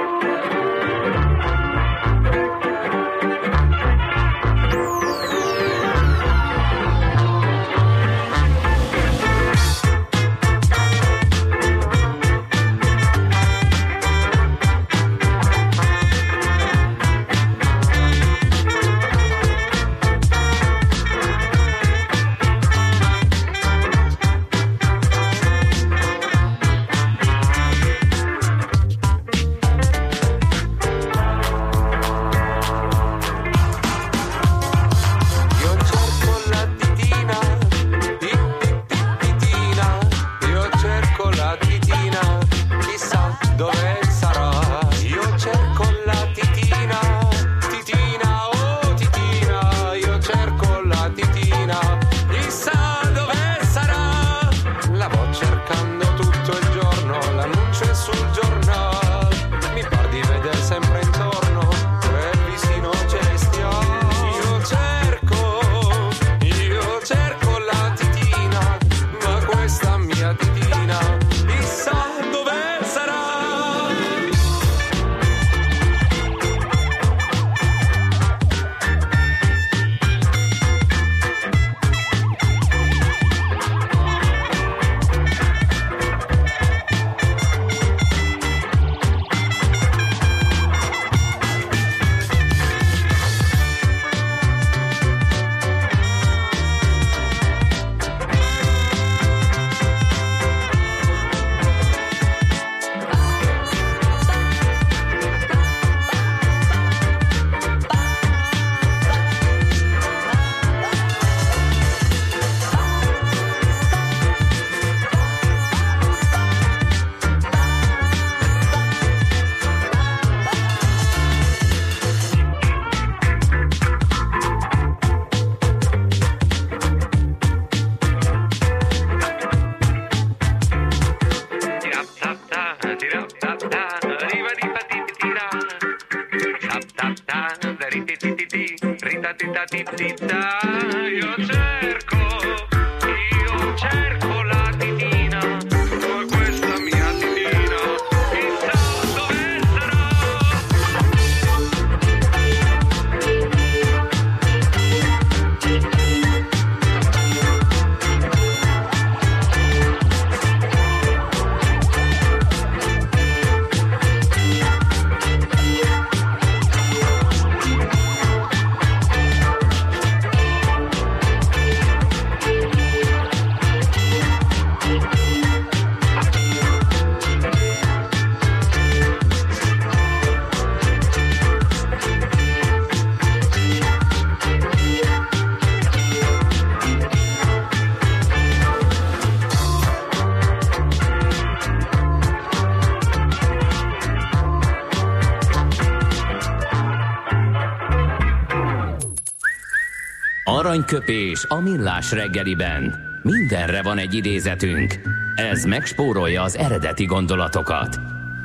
[200.71, 202.95] Aranyköpés a millás reggeliben.
[203.23, 204.99] Mindenre van egy idézetünk.
[205.35, 207.99] Ez megspórolja az eredeti gondolatokat.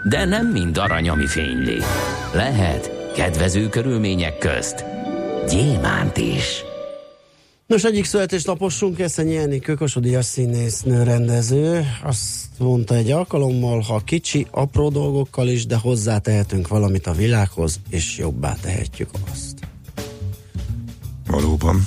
[0.09, 1.79] De nem mind arany, ami fényli.
[2.35, 4.85] Lehet kedvező körülmények közt
[5.49, 6.65] gyémánt is.
[7.67, 11.87] Nos, egyik születésnaposunk Eszenyi Enikő, Kossuth színésznő rendező.
[12.03, 18.19] Azt mondta egy alkalommal, ha kicsi, apró dolgokkal is, de hozzátehetünk valamit a világhoz, és
[18.19, 19.59] jobbá tehetjük azt.
[21.27, 21.87] Valóban.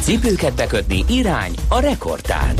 [0.00, 2.54] Cipőket bekötni irány a rekordtán.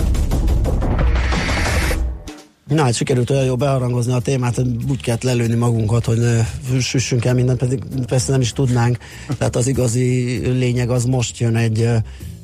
[2.69, 6.19] Na, hát sikerült olyan jó beharangozni a témát, hogy úgy kellett lelőni magunkat, hogy
[6.81, 8.99] süssünk el mindent, pedig persze nem is tudnánk.
[9.39, 11.85] Tehát az igazi lényeg az most jön egy,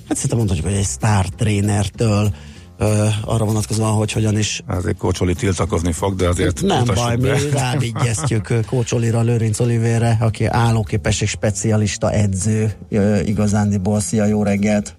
[0.09, 2.35] hát szerintem mondhatjuk, hogy egy sztár trénertől,
[2.79, 7.33] ö, arra vonatkozóan, hogy hogyan is Azért Kocsoli tiltakozni fog, de azért nem baj, be.
[7.33, 14.01] mi rávigyeztjük Kócsolira, Lőrinc Olivérre, aki állóképesség specialista edző ö, igazándiból.
[14.01, 14.97] Szia, jó reggelt!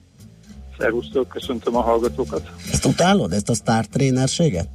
[0.79, 2.51] Szervusztok, köszöntöm a hallgatókat.
[2.71, 4.67] Ezt utálod, ezt a sztár trénerséget?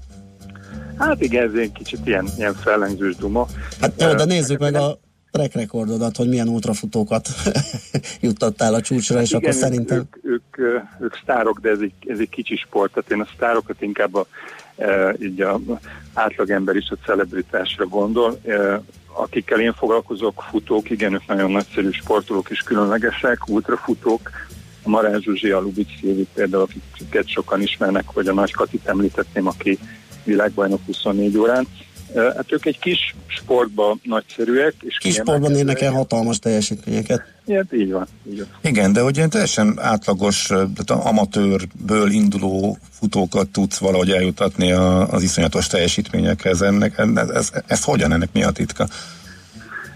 [0.97, 3.47] Hát igen, ez egy kicsit ilyen, ilyen fellengzős duma.
[3.81, 4.99] Hát jó, de nézzük meg a
[5.33, 7.29] track rekordodat, hogy milyen ultrafutókat
[8.21, 9.99] juttattál a csúcsra, és igen, akkor szerintem...
[9.99, 13.29] Ők, ők, ők, ők sztárok, de ez egy, ez egy kicsi sport, tehát én a
[13.35, 14.27] sztárokat inkább a,
[14.77, 15.61] e, így a
[16.12, 18.38] átlagember is a celebritásra gondol.
[18.47, 24.31] E, akikkel én foglalkozok, futók, igen, ők nagyon nagyszerű sportolók és különlegesek, ultrafutók,
[24.83, 29.47] a Marán Zsuzsi, a Lubic Szilvi például, akiket sokan ismernek, vagy a Nagy Katit említetném,
[29.47, 29.79] aki
[30.25, 31.66] világbajnok 24 órán.
[32.14, 34.75] Hát ők egy kis sportban nagyszerűek.
[34.81, 37.22] És Kis sportban érnek el hatalmas teljesítményeket.
[37.46, 38.07] Igen, így van.
[38.31, 38.48] Így van.
[38.61, 44.72] Igen, de hogy ilyen teljesen átlagos, tehát amatőrből induló futókat tudsz valahogy eljutatni
[45.11, 46.62] az iszonyatos teljesítményekhez.
[46.62, 48.87] Ennek, ez, ez, ez hogyan, ennek mi a titka?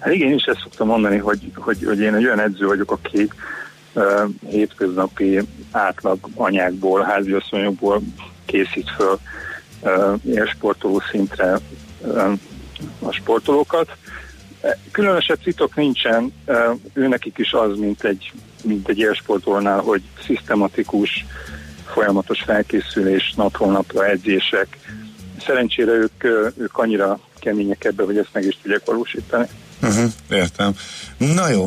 [0.00, 3.28] Hát igen, is ezt szoktam mondani, hogy, hogy, hogy én egy olyan edző vagyok, aki
[3.92, 4.04] uh,
[4.48, 8.02] hétköznapi átlag anyákból, háziasszonyokból
[8.46, 9.18] készít föl
[10.24, 11.58] élsportoló szintre
[12.98, 13.96] a sportolókat.
[14.90, 16.56] Különösebb titok nincsen, uh,
[16.92, 18.32] őnekik is az, mint egy,
[18.62, 21.26] mint egy élsportolónál, hogy szisztematikus,
[21.92, 24.78] folyamatos felkészülés, napról napra edzések.
[25.46, 26.24] Szerencsére ők,
[26.56, 29.46] ők annyira kemények ebbe, hogy ezt meg is tudják valósítani.
[29.82, 30.74] Uh-huh, értem.
[31.16, 31.64] Na jó,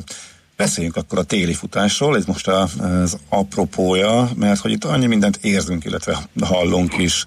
[0.59, 5.85] beszéljünk akkor a téli futásról, ez most az apropója, mert hogy itt annyi mindent érzünk,
[5.85, 7.25] illetve hallunk is.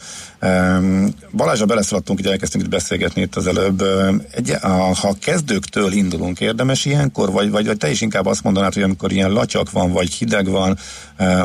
[1.33, 3.83] Balázsra beleszaladtunk, hogy elkezdtünk itt beszélgetni itt az előbb.
[4.35, 4.55] Egy,
[5.01, 9.13] ha kezdőktől indulunk, érdemes ilyenkor, vagy, vagy, vagy te is inkább azt mondanád, hogy amikor
[9.13, 10.79] ilyen latyak van, vagy hideg van,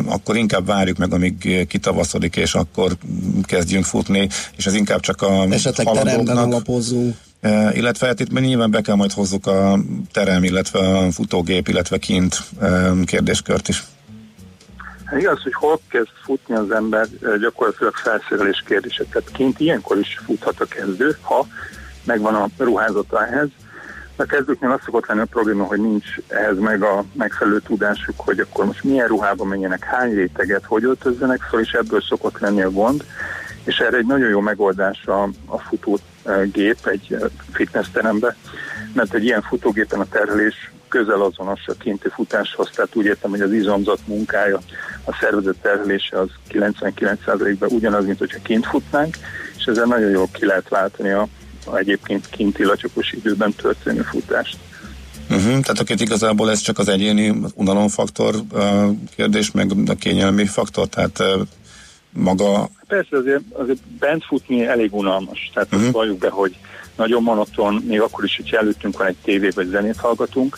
[0.06, 2.98] akkor inkább várjuk meg, amíg kitavaszodik, és akkor
[3.44, 4.28] kezdjünk futni,
[4.58, 7.16] és ez inkább csak a Esetleg teremben haladóknak alapozzunk.
[7.42, 9.80] E, illetve hát itt nyilván be kell majd hozzuk a
[10.12, 13.84] terem, illetve a futógép, illetve kint e, kérdéskört is.
[15.08, 19.04] Hát igaz, hogy hol kezd futni az ember, eh, gyakorlatilag felszerelés kérdése.
[19.04, 21.48] Tehát kint ilyenkor is futhat a kezdő, ha
[22.04, 23.48] megvan a ruházata ehhez.
[24.16, 28.40] A kezdőknél az szokott lenni a probléma, hogy nincs ehhez meg a megfelelő tudásuk, hogy
[28.40, 32.72] akkor most milyen ruhába menjenek, hány réteget, hogy öltözzenek fel, és ebből szokott lenni a
[32.72, 33.04] gond.
[33.64, 35.60] És erre egy nagyon jó megoldás a, a
[36.28, 37.20] futógép egy eh,
[37.52, 38.36] fitnessterembe,
[38.94, 43.42] mert egy ilyen futógépen a terhelés közel azonos a kinti futáshoz, tehát úgy értem, hogy
[43.42, 44.60] az izomzat munkája,
[45.06, 49.18] a szervezet terhelése az 99%-ban ugyanaz, mint hogyha kint futnánk,
[49.58, 51.28] és ezzel nagyon jól ki lehet váltani a,
[51.66, 54.58] a egyébként kinti lacsokos időben történő futást.
[55.30, 55.46] Uh-huh.
[55.46, 61.20] Tehát akkor igazából ez csak az egyéni unalomfaktor uh, kérdés, meg a kényelmi faktor, tehát
[61.20, 61.42] uh,
[62.18, 62.70] maga...
[62.88, 65.92] Persze azért, azért bent futni elég unalmas, tehát uh-huh.
[65.92, 66.56] valljuk be, hogy
[66.96, 70.58] nagyon monoton, még akkor is, hogyha előttünk van egy tévé vagy zenét hallgatunk,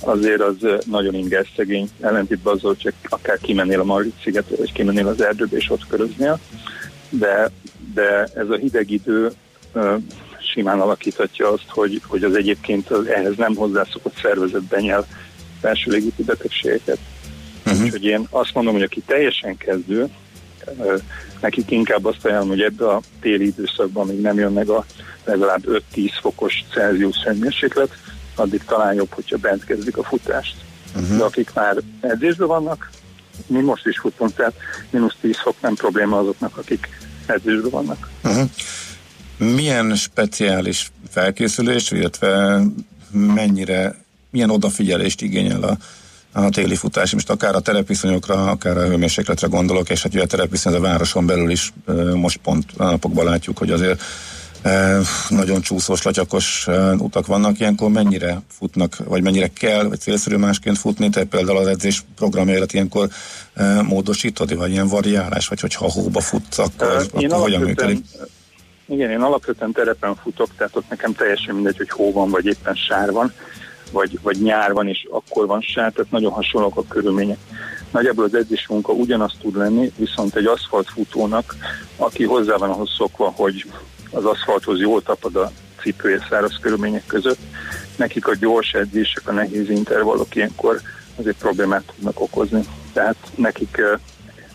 [0.00, 5.06] azért az nagyon inger szegény, ellentétben azzal, hogy akár kimennél a Margit szigetre, vagy kimennél
[5.06, 6.38] az erdőbe és ott köröznél,
[7.08, 7.50] de,
[7.94, 9.30] de ez a hideg idő
[10.52, 15.06] simán alakíthatja azt, hogy, hogy az egyébként az ehhez nem hozzászokott szervezet benyel
[15.60, 16.98] belső légúti betegségeket.
[17.66, 17.82] Uh-huh.
[17.82, 20.08] Úgyhogy én azt mondom, hogy aki teljesen kezdő,
[21.40, 24.84] nekik inkább azt ajánlom, hogy ebbe a téli időszakban még nem jön meg a
[25.24, 27.90] legalább 5-10 fokos Celsius hőmérséklet,
[28.34, 30.54] addig talán jobb, hogyha bent kezdik a futást.
[30.96, 31.16] Uh-huh.
[31.16, 32.90] De akik már edzésben vannak,
[33.46, 34.54] mi most is futunk, tehát
[34.90, 36.88] mínusz 10 fok nem probléma azoknak, akik
[37.26, 38.08] edzésben vannak.
[38.24, 38.48] Uh-huh.
[39.36, 42.60] Milyen speciális felkészülés, illetve
[43.10, 43.94] mennyire,
[44.30, 45.76] milyen odafigyelést igényel a,
[46.32, 50.26] a téli futás, most akár a terepviszonyokra, akár a hőmérsékletre gondolok, és hát ugye a
[50.26, 51.72] terepviszony a városon belül is
[52.14, 54.02] most pont a napokban látjuk, hogy azért
[55.28, 56.66] nagyon csúszós, latyakos
[56.98, 61.66] utak vannak, ilyenkor mennyire futnak, vagy mennyire kell, vagy célszerű másként futni, te például az
[61.66, 63.08] edzés programjairat ilyenkor
[63.82, 68.04] módosítod, vagy ilyen variálás, vagy hogyha hóba futsz, akkor, Én akkor hogyan működik?
[68.86, 72.74] Igen, én alapvetően terepen futok, tehát ott nekem teljesen mindegy, hogy hó van, vagy éppen
[72.74, 73.32] sár van,
[73.90, 77.38] vagy, vagy nyár van, és akkor van sár, tehát nagyon hasonlók a körülmények.
[77.90, 81.54] Nagyjából az edzés munka ugyanazt tud lenni, viszont egy aszfaltfutónak,
[81.96, 83.64] aki hozzá van ahhoz szokva, hogy
[84.10, 87.38] az aszfalthoz jól tapad a cipője száraz körülmények között,
[87.96, 90.80] nekik a gyors edzések, a nehéz intervallok ilyenkor
[91.16, 92.64] azért problémát tudnak okozni.
[92.92, 93.80] Tehát nekik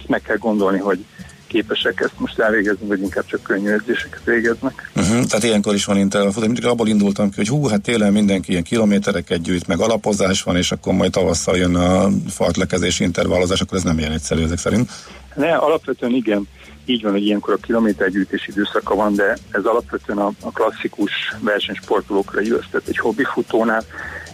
[0.07, 1.05] meg kell gondolni, hogy
[1.47, 4.91] képesek ezt most elvégezni, vagy inkább csak könnyű edzéseket végeznek.
[4.95, 6.47] Uh-huh, tehát ilyenkor is van intervallfutás.
[6.47, 10.55] Mindig abból indultam ki, hogy hú, hát télen mindenki ilyen kilométereket gyűjt, meg alapozás van,
[10.55, 14.89] és akkor majd tavasszal jön a fartlekezés intervallozás, akkor ez nem ilyen egyszerű ezek szerint.
[15.35, 16.47] Ne, alapvetően igen,
[16.85, 22.41] így van, hogy ilyenkor a kilométergyűjtés időszaka van, de ez alapvetően a, a klasszikus versenysportolókra
[22.41, 23.83] illesz, tehát egy hobbifutónál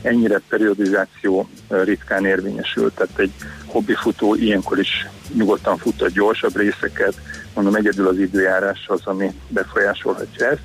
[0.01, 3.31] ennyire periodizáció ritkán érvényesül, tehát egy
[3.65, 7.13] hobbifutó ilyenkor is nyugodtan fut a gyorsabb részeket,
[7.53, 10.61] mondom egyedül az időjárás az, ami befolyásolhatja ezt,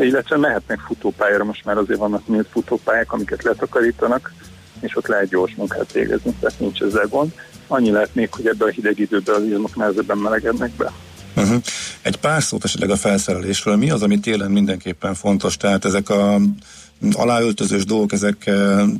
[0.00, 4.32] illetve mehetnek futópályára, most már azért vannak nyílt futópályák, amiket letakarítanak,
[4.80, 7.32] és ott lehet gyors munkát végezni, tehát nincs ezzel gond.
[7.66, 10.92] Annyi lehet még, hogy ebben a hideg időben az izmok nehezebben melegednek be.
[11.36, 11.62] Uh-huh.
[12.02, 13.76] Egy pár szót esetleg a felszerelésről.
[13.76, 15.56] Mi az, ami télen mindenképpen fontos?
[15.56, 16.38] Tehát ezek a
[17.12, 18.50] aláöltözős dolgok, ezek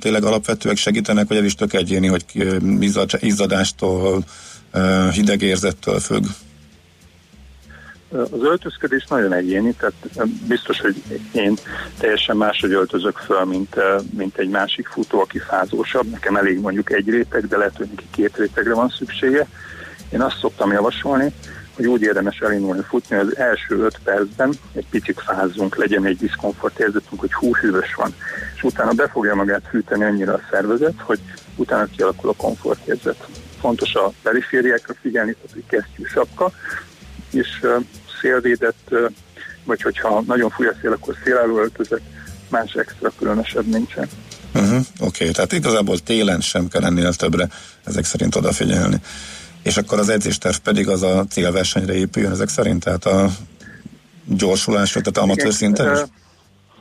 [0.00, 2.24] tényleg alapvetőek segítenek, vagy ez is tök egyéni, hogy
[3.20, 4.24] izzadástól,
[5.12, 6.24] hidegérzettől függ?
[8.10, 11.56] Az öltözködés nagyon egyéni, tehát biztos, hogy én
[11.98, 13.76] teljesen máshogy öltözök föl, mint,
[14.16, 16.10] mint egy másik futó, aki fázósabb.
[16.10, 19.48] Nekem elég mondjuk egy réteg, de lehet, hogy neki két rétegre van szüksége.
[20.12, 21.32] Én azt szoktam javasolni,
[21.76, 26.16] hogy úgy érdemes elindulni futni, hogy az első öt percben egy picit fázzunk, legyen egy
[26.16, 28.14] diszkomfort érzetünk, hogy hú, hűvös van.
[28.54, 31.18] És utána be fogja magát fűteni annyira a szervezet, hogy
[31.56, 33.28] utána kialakul a komfortérzet.
[33.60, 36.52] Fontos a perifériákra figyelni, tehát hogy kesztyű sapka,
[37.30, 37.48] és
[38.20, 38.94] szélvédett,
[39.64, 42.00] vagy hogyha nagyon fúj a szél, akkor szélálló öltözet,
[42.48, 44.08] más extra különösebb nincsen.
[44.54, 45.30] Uh-huh, Oké, okay.
[45.30, 47.48] tehát igazából télen sem kell ennél többre
[47.84, 49.00] ezek szerint odafigyelni
[49.66, 53.30] és akkor az edzésterv pedig az a célversenyre épüljön ezek szerint, tehát a
[54.24, 56.00] gyorsulásra, tehát amatőr szinten is?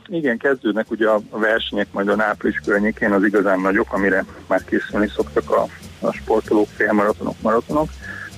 [0.08, 5.10] Igen, kezdődnek ugye a versenyek majd a április környékén az igazán nagyok, amire már készülni
[5.16, 5.66] szoktak a,
[6.00, 7.88] a sportolók, félmaratonok, maratonok.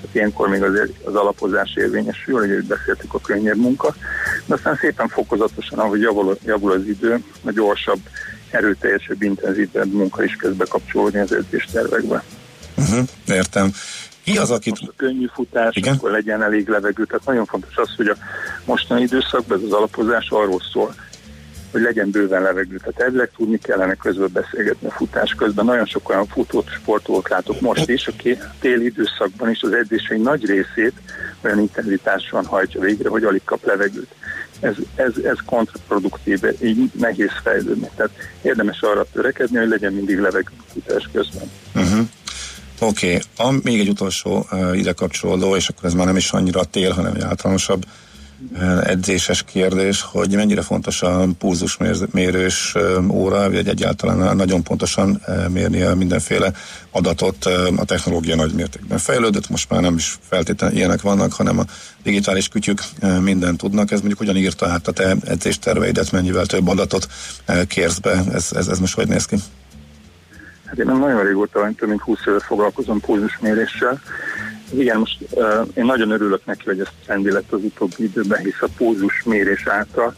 [0.00, 3.94] Tehát ilyenkor még azért az alapozás érvényesül, hogy beszéltük a könnyebb munka,
[4.46, 8.00] de aztán szépen fokozatosan, ahogy javul, javul az idő, a gyorsabb,
[8.50, 12.22] erőteljesebb, intenzívebb munka is kezd bekapcsolódni az edzéstervekbe.
[12.76, 13.72] Uh-huh, értem.
[14.32, 14.70] Ki az, akit...
[14.70, 15.94] Most a könnyű futás, Igen?
[15.94, 17.04] akkor legyen elég levegő.
[17.04, 18.16] Tehát nagyon fontos az, hogy a
[18.64, 20.94] mostani időszakban ez az alapozás arról szól,
[21.72, 22.76] hogy legyen bőven levegő.
[22.76, 25.64] Tehát elvileg tudni kellene közben beszélgetni a futás közben.
[25.64, 30.44] Nagyon sok olyan futót, sportolót látok most is, aki téli időszakban is az edzései nagy
[30.44, 30.92] részét
[31.40, 34.14] olyan intenzitáson hajtja végre, hogy alig kap levegőt.
[34.60, 37.90] Ez, ez, ez kontraproduktív, így nehéz fejlődni.
[37.96, 38.12] Tehát
[38.42, 41.50] érdemes arra törekedni, hogy legyen mindig levegő futás közben.
[41.74, 42.08] Uh-huh.
[42.78, 43.60] Oké, okay.
[43.62, 47.14] még egy utolsó uh, ide kapcsolódó, és akkor ez már nem is annyira tél, hanem
[47.14, 47.86] egy általánosabb
[48.84, 52.74] edzéses kérdés, hogy mennyire fontos a pulzusmérős
[53.10, 56.52] óra, vagy egyáltalán nagyon pontosan mérni a mindenféle
[56.90, 57.44] adatot.
[57.76, 61.64] A technológia nagy mértékben fejlődött, most már nem is feltétlenül ilyenek vannak, hanem a
[62.02, 62.82] digitális kütyük
[63.20, 63.90] mindent tudnak.
[63.90, 67.08] Ez mondjuk hogyan írta hát a te edzésterveidet, mennyivel több adatot
[67.68, 69.36] kérsz be, ez, ez, ez most hogy néz ki?
[70.68, 74.00] Hát én nagyon régóta, több mint 20 éve foglalkozom pulzusméréssel.
[74.70, 78.62] Igen, most uh, én nagyon örülök neki, hogy ez trendi lett az utóbbi időben, hisz
[78.62, 80.14] a pulzusmérés által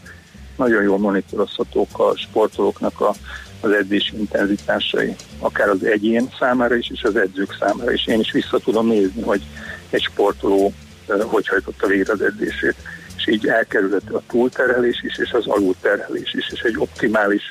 [0.57, 3.13] nagyon jól monitorozhatók a sportolóknak a,
[3.59, 8.07] az edzési intenzitásai, akár az egyén számára is, és az edzők számára is.
[8.07, 9.41] Én is vissza tudom nézni, hogy
[9.89, 10.73] egy sportoló
[11.07, 12.75] uh, hogy hajtotta végre az edzését,
[13.17, 17.43] és így elkerülhető a túlterhelés is, és az alulterhelés is, és egy optimális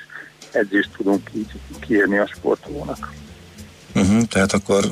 [0.54, 3.12] edzést tudunk így kiérni a sportolónak.
[3.94, 4.84] Uh-huh, tehát akkor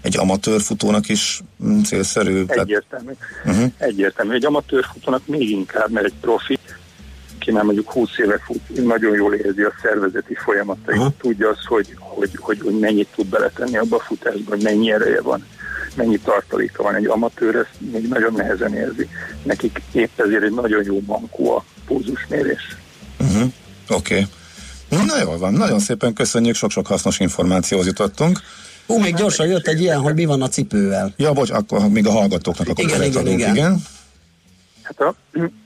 [0.00, 2.44] egy amatőr futónak is mm, célszerű?
[2.46, 3.12] Egyértelmű.
[3.44, 3.70] Uh-huh.
[3.78, 4.34] Egyértelmű.
[4.34, 6.58] Egy amatőr futónak még inkább, mert egy profi,
[7.38, 11.12] ki már mondjuk 20 éve fut, nagyon jól érzi a szervezeti folyamatait, uh-huh.
[11.20, 15.20] tudja azt, hogy, hogy, hogy, hogy mennyit tud beletenni abba a futásba, hogy mennyi ereje
[15.20, 15.46] van,
[15.94, 16.94] mennyi tartaléka van.
[16.94, 19.08] Egy amatőr ezt még nagyon nehezen érzi.
[19.42, 22.76] Nekik épp ezért egy nagyon jó bankó a pulzusmérés.
[23.20, 23.52] Uh-huh.
[23.88, 24.14] Oké.
[24.14, 24.26] Okay.
[24.88, 28.40] Na jól van, nagyon szépen köszönjük, sok-sok hasznos információhoz jutottunk.
[28.86, 31.12] Hú, még gyorsan jött egy ilyen, hogy mi van a cipővel.
[31.16, 33.54] Ja, bocs, akkor még a hallgatóknak akkor igen, igen, igen.
[33.54, 33.82] igen.
[34.82, 35.14] Hát a,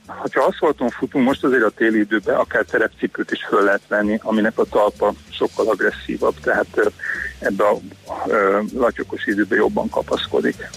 [0.05, 4.59] ha aszfalton futunk, most azért a téli időben akár terepcipőt is föl lehet venni, aminek
[4.59, 6.91] a talpa sokkal agresszívabb, tehát
[7.39, 7.79] ebbe a,
[8.11, 10.69] a latyokos időben jobban kapaszkodik.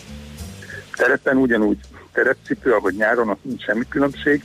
[0.96, 1.78] Terepen ugyanúgy
[2.12, 4.44] terepcipő, ahogy nyáron, ott nincs semmi különbség,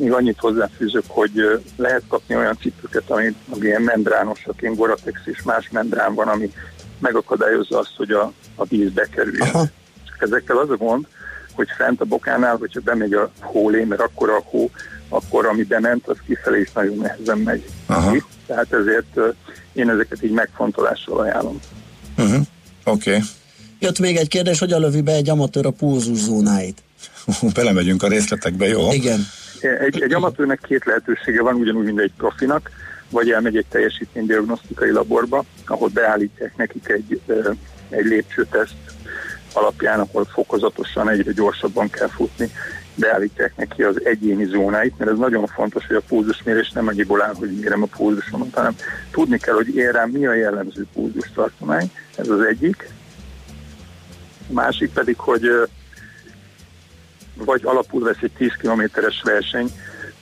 [0.00, 5.42] még annyit hozzáfűzök, hogy lehet kapni olyan cipőket, ami, ami ilyen membránosak, ilyen Goratex és
[5.42, 6.52] más membrán van, ami
[6.98, 9.48] megakadályozza azt, hogy a, a víz bekerüljön.
[9.48, 9.66] Aha.
[10.06, 11.06] Csak ezekkel az a gond,
[11.52, 14.70] hogy fent a bokánál, hogyha bemegy a hólé, mert akkor a hó,
[15.08, 17.64] akkor ami bement, az kifelé is nagyon nehezen megy.
[17.86, 18.16] Aha.
[18.46, 19.18] Tehát ezért
[19.72, 21.60] én ezeket így megfontolással ajánlom.
[22.18, 22.46] Uh-huh.
[22.84, 23.10] Oké.
[23.10, 23.22] Okay.
[23.78, 26.82] Jött még egy kérdés, hogy lövi be egy amatőr a pulzuszónáit?
[27.54, 28.92] Belemegyünk a részletekbe, jó?
[28.92, 29.26] Igen.
[29.60, 32.70] Egy, egy amatőrnek két lehetősége van, ugyanúgy, mint egy profinak,
[33.10, 37.20] vagy elmegy egy teljesítménydiagnosztikai laborba, ahol beállítják nekik egy,
[37.88, 38.74] egy lépcsőteszt
[39.52, 42.50] alapján, ahol fokozatosan egyre gyorsabban kell futni,
[42.94, 47.34] beállítják neki az egyéni zónáit, mert ez nagyon fontos, hogy a pulzusmérés nem annyiból áll,
[47.34, 48.74] hogy mérem a pulzusomat, hanem
[49.10, 52.88] tudni kell, hogy én rám mi a jellemző pulzus tartomány, ez az egyik.
[54.48, 55.68] A másik pedig, hogy
[57.44, 59.70] vagy alapul vesz egy 10 kilométeres verseny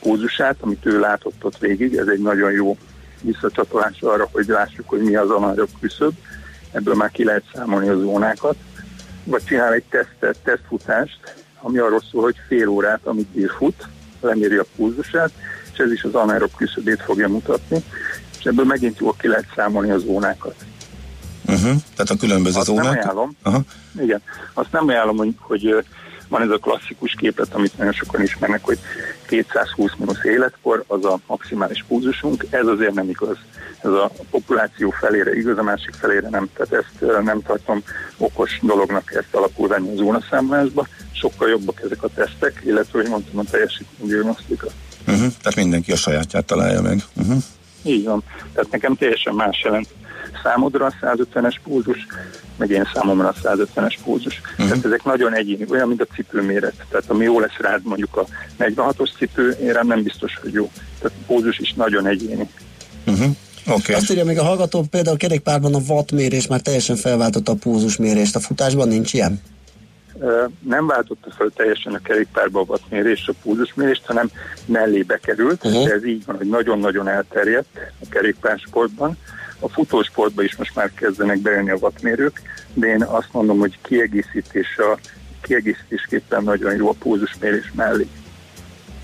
[0.00, 2.76] pulzusát, amit ő látott ott végig, ez egy nagyon jó
[3.20, 6.12] visszacsatolás arra, hogy lássuk, hogy mi az a nagyobb küszöb,
[6.72, 8.56] ebből már ki lehet számolni a zónákat,
[9.24, 11.20] vagy csinál egy tesztet, tesztfutást,
[11.60, 13.88] ami arról szól, hogy fél órát, amit ír fut,
[14.20, 15.30] leméri a pulzusát,
[15.72, 17.84] és ez is az anaerob küszöbét fogja mutatni,
[18.38, 20.54] és ebből megint jól ki lehet számolni a zónákat.
[21.46, 21.76] Uh-huh.
[21.96, 22.84] Tehát a különböző Azt zónák?
[22.84, 23.36] nem ajánlom.
[23.44, 23.64] Uh-huh.
[24.00, 24.22] Igen.
[24.54, 25.84] Azt nem ajánlom, hogy, hogy
[26.28, 28.78] van ez a klasszikus képlet, amit nagyon sokan ismernek, hogy
[29.26, 33.36] 220 mínusz életkor, az a maximális pulzusunk, ez azért nem igaz.
[33.82, 36.48] Ez a populáció felére igaz, a másik felére nem.
[36.54, 37.82] Tehát ezt nem tartom
[38.16, 40.86] okos dolognak ezt alapul venni a zónaszámlásba.
[41.12, 44.66] Sokkal jobbak ezek a tesztek, illetve, hogy mondtam, a teljesítménydiagnosztika.
[44.98, 45.32] Uh-huh.
[45.42, 47.02] Tehát mindenki a sajátját találja meg.
[47.16, 47.42] Uh-huh.
[47.82, 48.22] Így van.
[48.52, 49.88] Tehát nekem teljesen más jelent
[50.42, 52.06] számodra a 150-es pulzus,
[52.56, 54.40] meg én számomra a 150-es pulzus.
[54.50, 54.68] Uh-huh.
[54.68, 56.84] Tehát ezek nagyon egyéni, olyan, mint a cipőméret.
[56.88, 58.26] Tehát ami jó lesz rád mondjuk a
[58.58, 60.70] 46-os cipő, én rám nem biztos, hogy jó.
[60.98, 62.48] Tehát a pulzus is nagyon egyéni.
[63.06, 63.30] Uh-huh.
[63.66, 63.94] Okay.
[63.94, 68.36] Azt írja még a hallgató, például a kerékpárban a wattmérés már teljesen felváltotta a pulzusmérést,
[68.36, 69.40] a futásban nincs ilyen?
[70.64, 74.30] nem váltotta fel teljesen a kerékpárba a wattmérés, a pulzusmérést, hanem
[74.66, 75.86] mellé bekerült, uh-huh.
[75.86, 79.16] de ez így van, hogy nagyon-nagyon elterjedt a kerékpársportban.
[79.60, 82.42] A futósportban is most már kezdenek bejönni a wattmérők,
[82.74, 84.98] de én azt mondom, hogy kiegészítés a,
[85.40, 88.06] kiegészítésképpen nagyon jó a pulzusmérés mellé.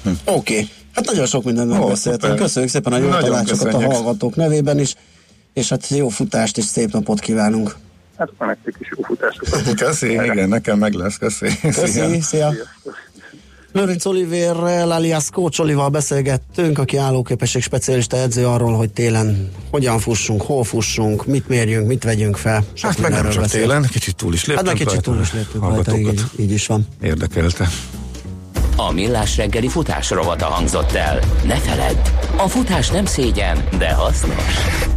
[0.02, 0.11] Hm.
[0.24, 0.68] Oké, okay.
[0.94, 2.36] hát nagyon sok mindenről oh, beszéltünk.
[2.36, 4.94] Köszönjük szépen a jó tanácsokat a hallgatók nevében is,
[5.52, 7.74] és hát jó futást és szép napot kívánunk.
[8.18, 9.74] Hát akkor nektek is jó futásokat.
[9.74, 11.46] Köszi, igen, nekem meg lesz, köszi.
[11.62, 12.20] Köszi, szia.
[12.20, 12.52] szia.
[13.74, 20.42] Lőrinc Oliverrel alias Coach Olival beszélgettünk, aki állóképesség specialista edző arról, hogy télen hogyan fussunk,
[20.42, 22.64] hol fussunk, mit mérjünk, mit vegyünk fel.
[22.82, 23.60] Hát meg nem csak beszél.
[23.60, 26.66] télen, kicsit túl is léptünk Hát meg kicsit túl is léptünk rajta, így, így is
[26.66, 26.86] van.
[27.02, 27.68] Érdekelte.
[28.76, 31.18] A Millás reggeli futás rovata hangzott el.
[31.46, 31.98] Ne feledd,
[32.36, 34.93] a futás nem szégyen, de hasznos.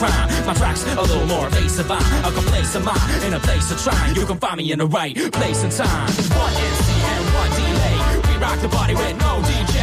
[0.00, 0.46] Crime.
[0.46, 1.90] My tracks a little more evasive.
[1.90, 4.16] I'm a place of mine in a place of trying.
[4.16, 6.08] You can find me in the right place and time.
[6.44, 7.96] One NC and one delay.
[8.26, 9.76] We rock the party with no DJ.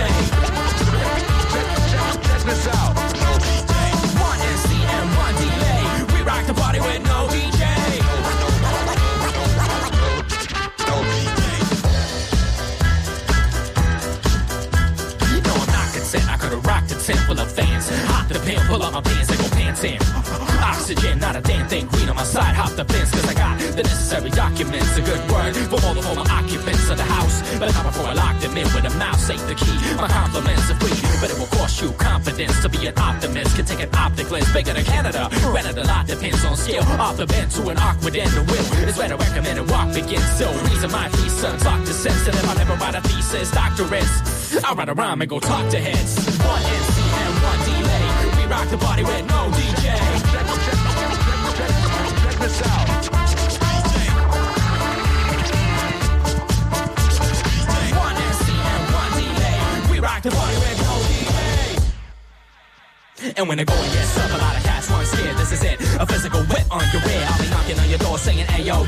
[2.26, 2.94] Check this out.
[4.28, 5.84] One NC and one delay.
[6.14, 7.57] We rock the party with no DJ.
[17.16, 17.88] Full of fans.
[18.12, 20.00] Hop the pen, pull up my pants, they go pants in.
[20.60, 21.88] Oxygen, not a damn thing.
[21.88, 24.98] Green on my side, hop the fence, cause I got the necessary documents.
[24.98, 27.40] A good word for all the former occupants of the house.
[27.60, 29.78] But not before I lock them in with a mouse, ain't the key.
[29.96, 33.56] My compliments are free, but it will cost you confidence to be an optimist.
[33.56, 35.30] Can take an optic lens bigger than Canada.
[35.54, 36.84] Rented a lot depends on skill.
[37.00, 40.28] Off the bend to an awkward end, the will is where recommend and walk begins.
[40.38, 42.50] So, reason my thesis, talk to sensitive.
[42.50, 44.64] I never write a thesis, doctorates.
[44.64, 46.16] I'll write a rhyme and go talk to heads.
[46.40, 46.97] One NC
[48.50, 49.84] rock the party with no DJ.
[52.24, 52.88] Check this out.
[57.98, 59.60] One NC and one delay.
[59.92, 61.34] We rock the party with no DJ.
[63.38, 65.38] And when the going gets up, a lot of cats weren't scared.
[65.38, 67.26] This is it, a physical whip on your rear.
[67.28, 68.86] I'll be knocking on your door saying, hey yo.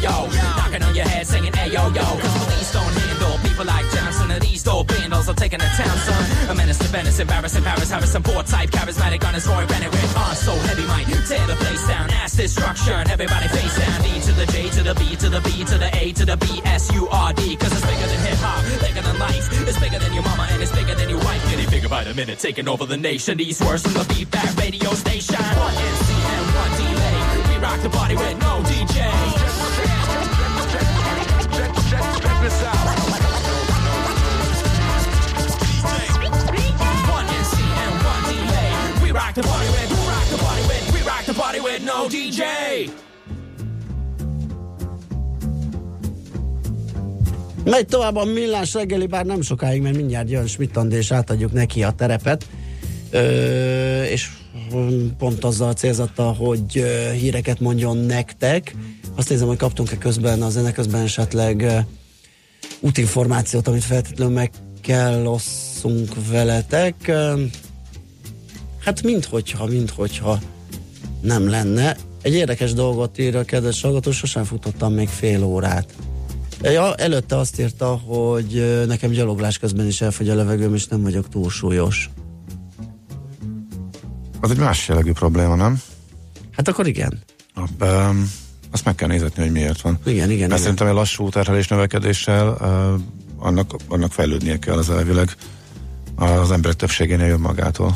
[0.57, 2.03] Knocking on your head singing, hey yo yo.
[2.03, 4.08] Cause police don't handle people like Johnson
[4.39, 6.49] and these dope vandals are taking the town, son.
[6.49, 10.35] A menace to Venice, embarrassing Paris, Harrison, poor type, charismatic on his Roy Bennett on
[10.35, 12.09] so heavy might tear the place down.
[12.11, 14.01] Ass destruction, everybody face down.
[14.01, 16.37] D to the J to the B to the B to the A to the
[16.37, 17.55] B S U R D.
[17.57, 19.49] Cause it's bigger than hip hop, bigger than life.
[19.51, 21.43] It's bigger than your mama and it's bigger than your wife.
[21.49, 23.37] Getting bigger by the minute, taking over the nation.
[23.37, 25.35] These words from the feedback radio station.
[25.35, 27.19] One NC and one delay.
[27.49, 28.97] We rock the party with no DJ.
[31.89, 33.48] Check this out.
[39.19, 42.07] Rock the party with, we rock the party with, we rock the party with no
[42.07, 42.43] DJ.
[47.63, 51.83] Megy tovább a millás reggeli, bár nem sokáig, mert mindjárt jön Smittand, és átadjuk neki
[51.83, 52.47] a terepet.
[53.11, 54.29] Ö, és
[55.17, 58.75] pont azzal célzattal, hogy híreket mondjon nektek.
[59.15, 61.77] Azt nézem, hogy kaptunk-e közben a zene közben esetleg ö,
[62.79, 64.51] útinformációt, amit feltétlenül meg
[64.81, 66.95] kell osszunk veletek.
[67.07, 67.43] Ö,
[68.89, 70.39] hát minthogyha, minthogyha
[71.21, 71.97] nem lenne.
[72.21, 75.93] Egy érdekes dolgot ír a kedves hallgató, sosem futottam még fél órát.
[76.61, 81.29] Ja, előtte azt írta, hogy nekem gyaloglás közben is elfogy a levegőm, és nem vagyok
[81.29, 82.09] túl súlyos.
[84.41, 85.81] Az egy más jellegű probléma, nem?
[86.51, 87.19] Hát akkor igen.
[87.81, 88.31] Um,
[88.71, 89.99] azt meg kell nézetni, hogy miért van.
[90.05, 90.49] Igen, igen.
[90.49, 95.35] Mert szerintem egy lassú terhelés növekedéssel uh, annak, annak fejlődnie kell az elvileg.
[96.15, 97.95] Az emberek többségénél jön magától.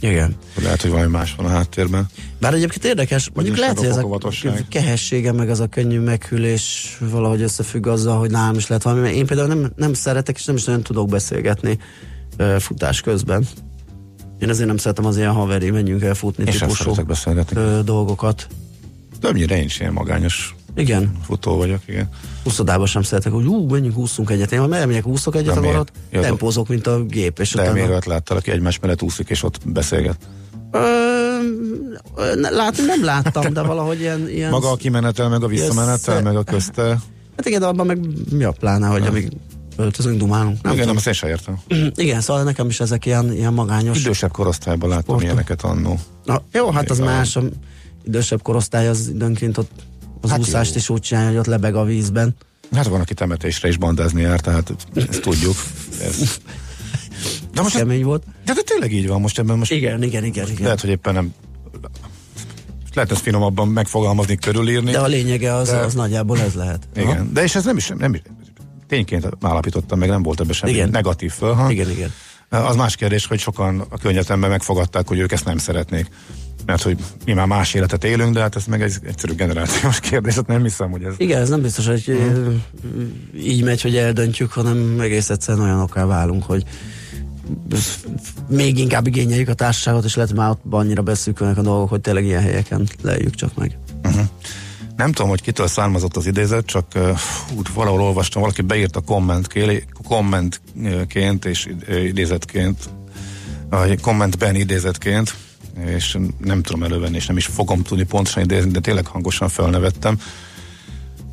[0.00, 0.36] Igen.
[0.62, 2.06] Lehet, hogy valami más van a háttérben.
[2.40, 4.20] Bár egyébként érdekes, mondjuk lehet, hogy ez a
[4.68, 9.02] kehessége, meg az a könnyű meghűlés valahogy összefügg azzal, hogy nálam is lehet valami.
[9.02, 11.78] Mert Én például nem, nem szeretek, és nem is nagyon tudok beszélgetni
[12.58, 13.46] futás közben.
[14.38, 17.82] Én ezért nem szeretem az ilyen haveri, menjünk el futni sem típusú beszélgetni.
[17.84, 18.46] dolgokat.
[19.20, 22.08] Többnyire én is ilyen magányos Igen, futó vagyok, igen.
[22.44, 24.52] úszodában sem szeretek, hogy ú, menjünk, úszunk egyet.
[24.52, 27.38] Én ha elmegyek, úszok egyet, De akkor ott tempózok, mint a gép.
[27.38, 27.74] És De utána...
[27.74, 30.16] miért olyat láttál, aki egymás mellett úszik, és ott beszélget?
[32.50, 34.28] Látni nem láttam, de valahogy ilyen...
[34.28, 36.82] ilyen Maga a kimenetel, meg a visszamenetel, meg a közte.
[37.36, 37.98] Hát igen, de abban meg
[38.30, 39.28] mi a pláne, hogy amíg
[39.76, 40.62] öltözünk, dumálunk.
[40.62, 41.60] Nem igen, nem, azt én sem értem.
[41.94, 44.00] igen, szóval nekem is ezek ilyen, ilyen magányos.
[44.00, 45.22] Idősebb korosztályban láttam Sportok.
[45.22, 45.98] ilyeneket annó.
[46.24, 47.42] Na, jó, hát az más, a
[48.04, 49.70] idősebb korosztály az időnként ott
[50.24, 50.76] az Hát úszást jó.
[50.76, 52.34] is úgy csinálja, hogy ott lebeg a vízben.
[52.74, 55.54] Hát van, aki temetésre is bandázni jár, tehát ezt tudjuk.
[56.02, 56.18] Ez.
[57.54, 58.22] De most ez, Kemény volt.
[58.44, 60.62] de, de tényleg így van most ebben most Igen, igen, igen, igen.
[60.62, 61.34] lehet, hogy éppen nem
[62.94, 64.90] lehet ezt finomabban megfogalmazni, körülírni.
[64.90, 66.88] De a lényege az, De- az nagyjából ez lehet.
[66.96, 68.20] Igen, de és ez nem is, nem is
[68.88, 70.88] tényként állapítottam meg, nem volt ebben semmi Igen.
[70.88, 71.70] negatív fölhang.
[71.70, 72.12] Igen, igen.
[72.48, 76.08] Az más kérdés, hogy sokan a környezetemben megfogadták, hogy ők ezt nem szeretnék.
[76.66, 80.34] Mert hogy mi már más életet élünk, de hát ez meg egy egyszerű generációs kérdés,
[80.34, 81.14] hát nem hiszem, hogy ez...
[81.16, 82.50] Igen, ez nem biztos, hogy ö,
[83.36, 86.64] így megy, hogy eldöntjük, hanem egész egyszerűen olyanokká válunk, hogy
[88.48, 92.00] még inkább igényeljük a társaságot, és lehet, hogy már ott annyira beszűkülnek a dolgok, hogy
[92.00, 93.78] tényleg ilyen helyeken leüljük csak meg.
[94.96, 99.48] Nem tudom, hogy kitől származott az idézet, csak uh, hú, valahol olvastam, valaki beírta komment
[100.02, 101.68] kommentként és
[102.04, 102.78] idézetként,
[103.70, 105.34] a kommentben idézetként,
[105.78, 110.20] és nem tudom elővenni, és nem is fogom tudni pontosan idézni, de tényleg hangosan felnevettem.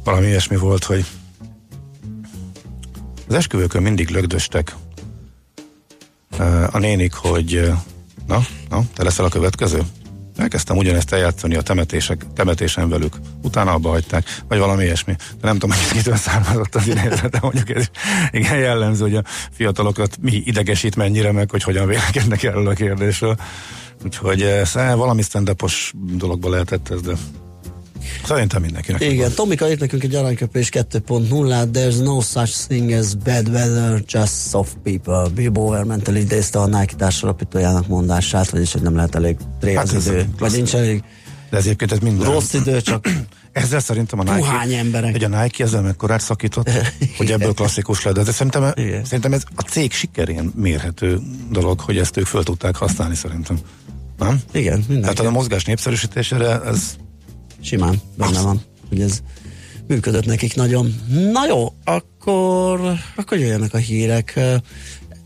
[0.04, 1.06] Valami ilyesmi volt, hogy
[3.28, 4.76] az esküvőkön mindig lögdöstek
[6.72, 7.72] a nénik, hogy
[8.28, 9.82] na, na, te leszel a következő?
[10.36, 13.14] Elkezdtem ugyanezt eljátszani a temetések, temetésen velük.
[13.42, 15.16] Utána abba hagyták, vagy valami ilyesmi.
[15.16, 17.90] De nem tudom, hogy kitől származott az idézet, de mondjuk ez
[18.32, 23.38] igen jellemző, hogy a fiatalokat mi idegesít mennyire meg, hogy hogyan vélekednek erről a kérdésről.
[24.04, 25.56] Úgyhogy ez eh, valami stand
[25.94, 27.14] dologba lehetett ez, de
[28.26, 29.02] szerintem mindenkinek.
[29.02, 34.49] Igen, Tomika írt nekünk egy aranyköpés 2.0, there's no such thing as bad weather, just
[34.49, 35.30] soft people.
[35.36, 40.08] Bill Bowerman idézte a Nike társalapítójának mondását, vagyis hogy nem lehet elég tré Hát az
[40.08, 41.04] idő, vagy nincs elég
[41.49, 42.32] De ez egyébként ez minden.
[42.32, 43.08] rossz idő, csak
[43.52, 45.12] Ezzel szerintem a Nike, emberek.
[45.12, 46.70] hogy a Nike ezzel mekkorát szakított,
[47.18, 48.14] hogy ebből klasszikus lett.
[48.16, 49.06] De szerintem, Igen.
[49.06, 51.20] szerintem ez a cég sikerén mérhető
[51.52, 53.60] dolog, hogy ezt ők föl tudták használni szerintem.
[54.18, 54.41] Nem?
[54.52, 55.18] igen, mindenki.
[55.18, 56.95] Hát a mozgás népszerűsítésére ez
[57.62, 59.22] Simán, benne van, hogy ez
[59.88, 60.95] működött nekik nagyon.
[61.32, 62.82] Na jó, akkor,
[63.16, 64.39] akkor jöjjenek a hírek.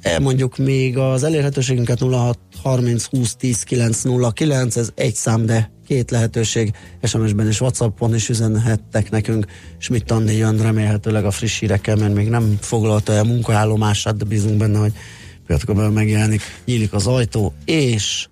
[0.02, 6.74] Elmondjuk még az elérhetőségünket 06 30 20 10 909, ez egy szám, de két lehetőség.
[7.04, 9.46] SMS-ben és Whatsappon is üzenhettek nekünk.
[9.78, 14.58] Schmidt Andi jön remélhetőleg a friss hírekkel, mert még nem foglalta el munkaállomását, de bízunk
[14.58, 14.94] benne, hogy
[15.46, 16.42] pillanatokban megjelenik.
[16.66, 18.28] Nyílik az ajtó, és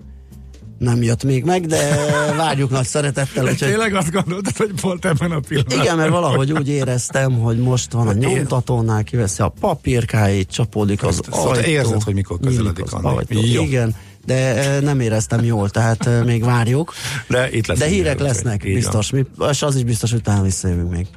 [0.84, 1.96] nem jött még meg, de
[2.38, 5.82] várjuk nagy szeretettel, úgyhogy Tényleg azt gondoltad, hogy pont ebben a pillanatban.
[5.82, 11.20] igen, mert valahogy úgy éreztem, hogy most van a nyomtatónál, kiveszi a papírkáit, csapódik az
[11.32, 11.70] Szóval ajtó.
[11.70, 12.86] érzed, hogy mikor közeledik.
[13.30, 13.64] Jó.
[13.64, 16.94] Igen, de eh, nem éreztem jól, tehát eh, még várjuk.
[17.28, 19.10] De itt lesz De hírek lesznek, így biztos.
[19.10, 21.08] Mi, és az is biztos, hogy talán visszajövünk még.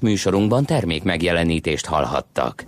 [0.00, 2.62] Műsorunkban termék megjelenítést hallhattak.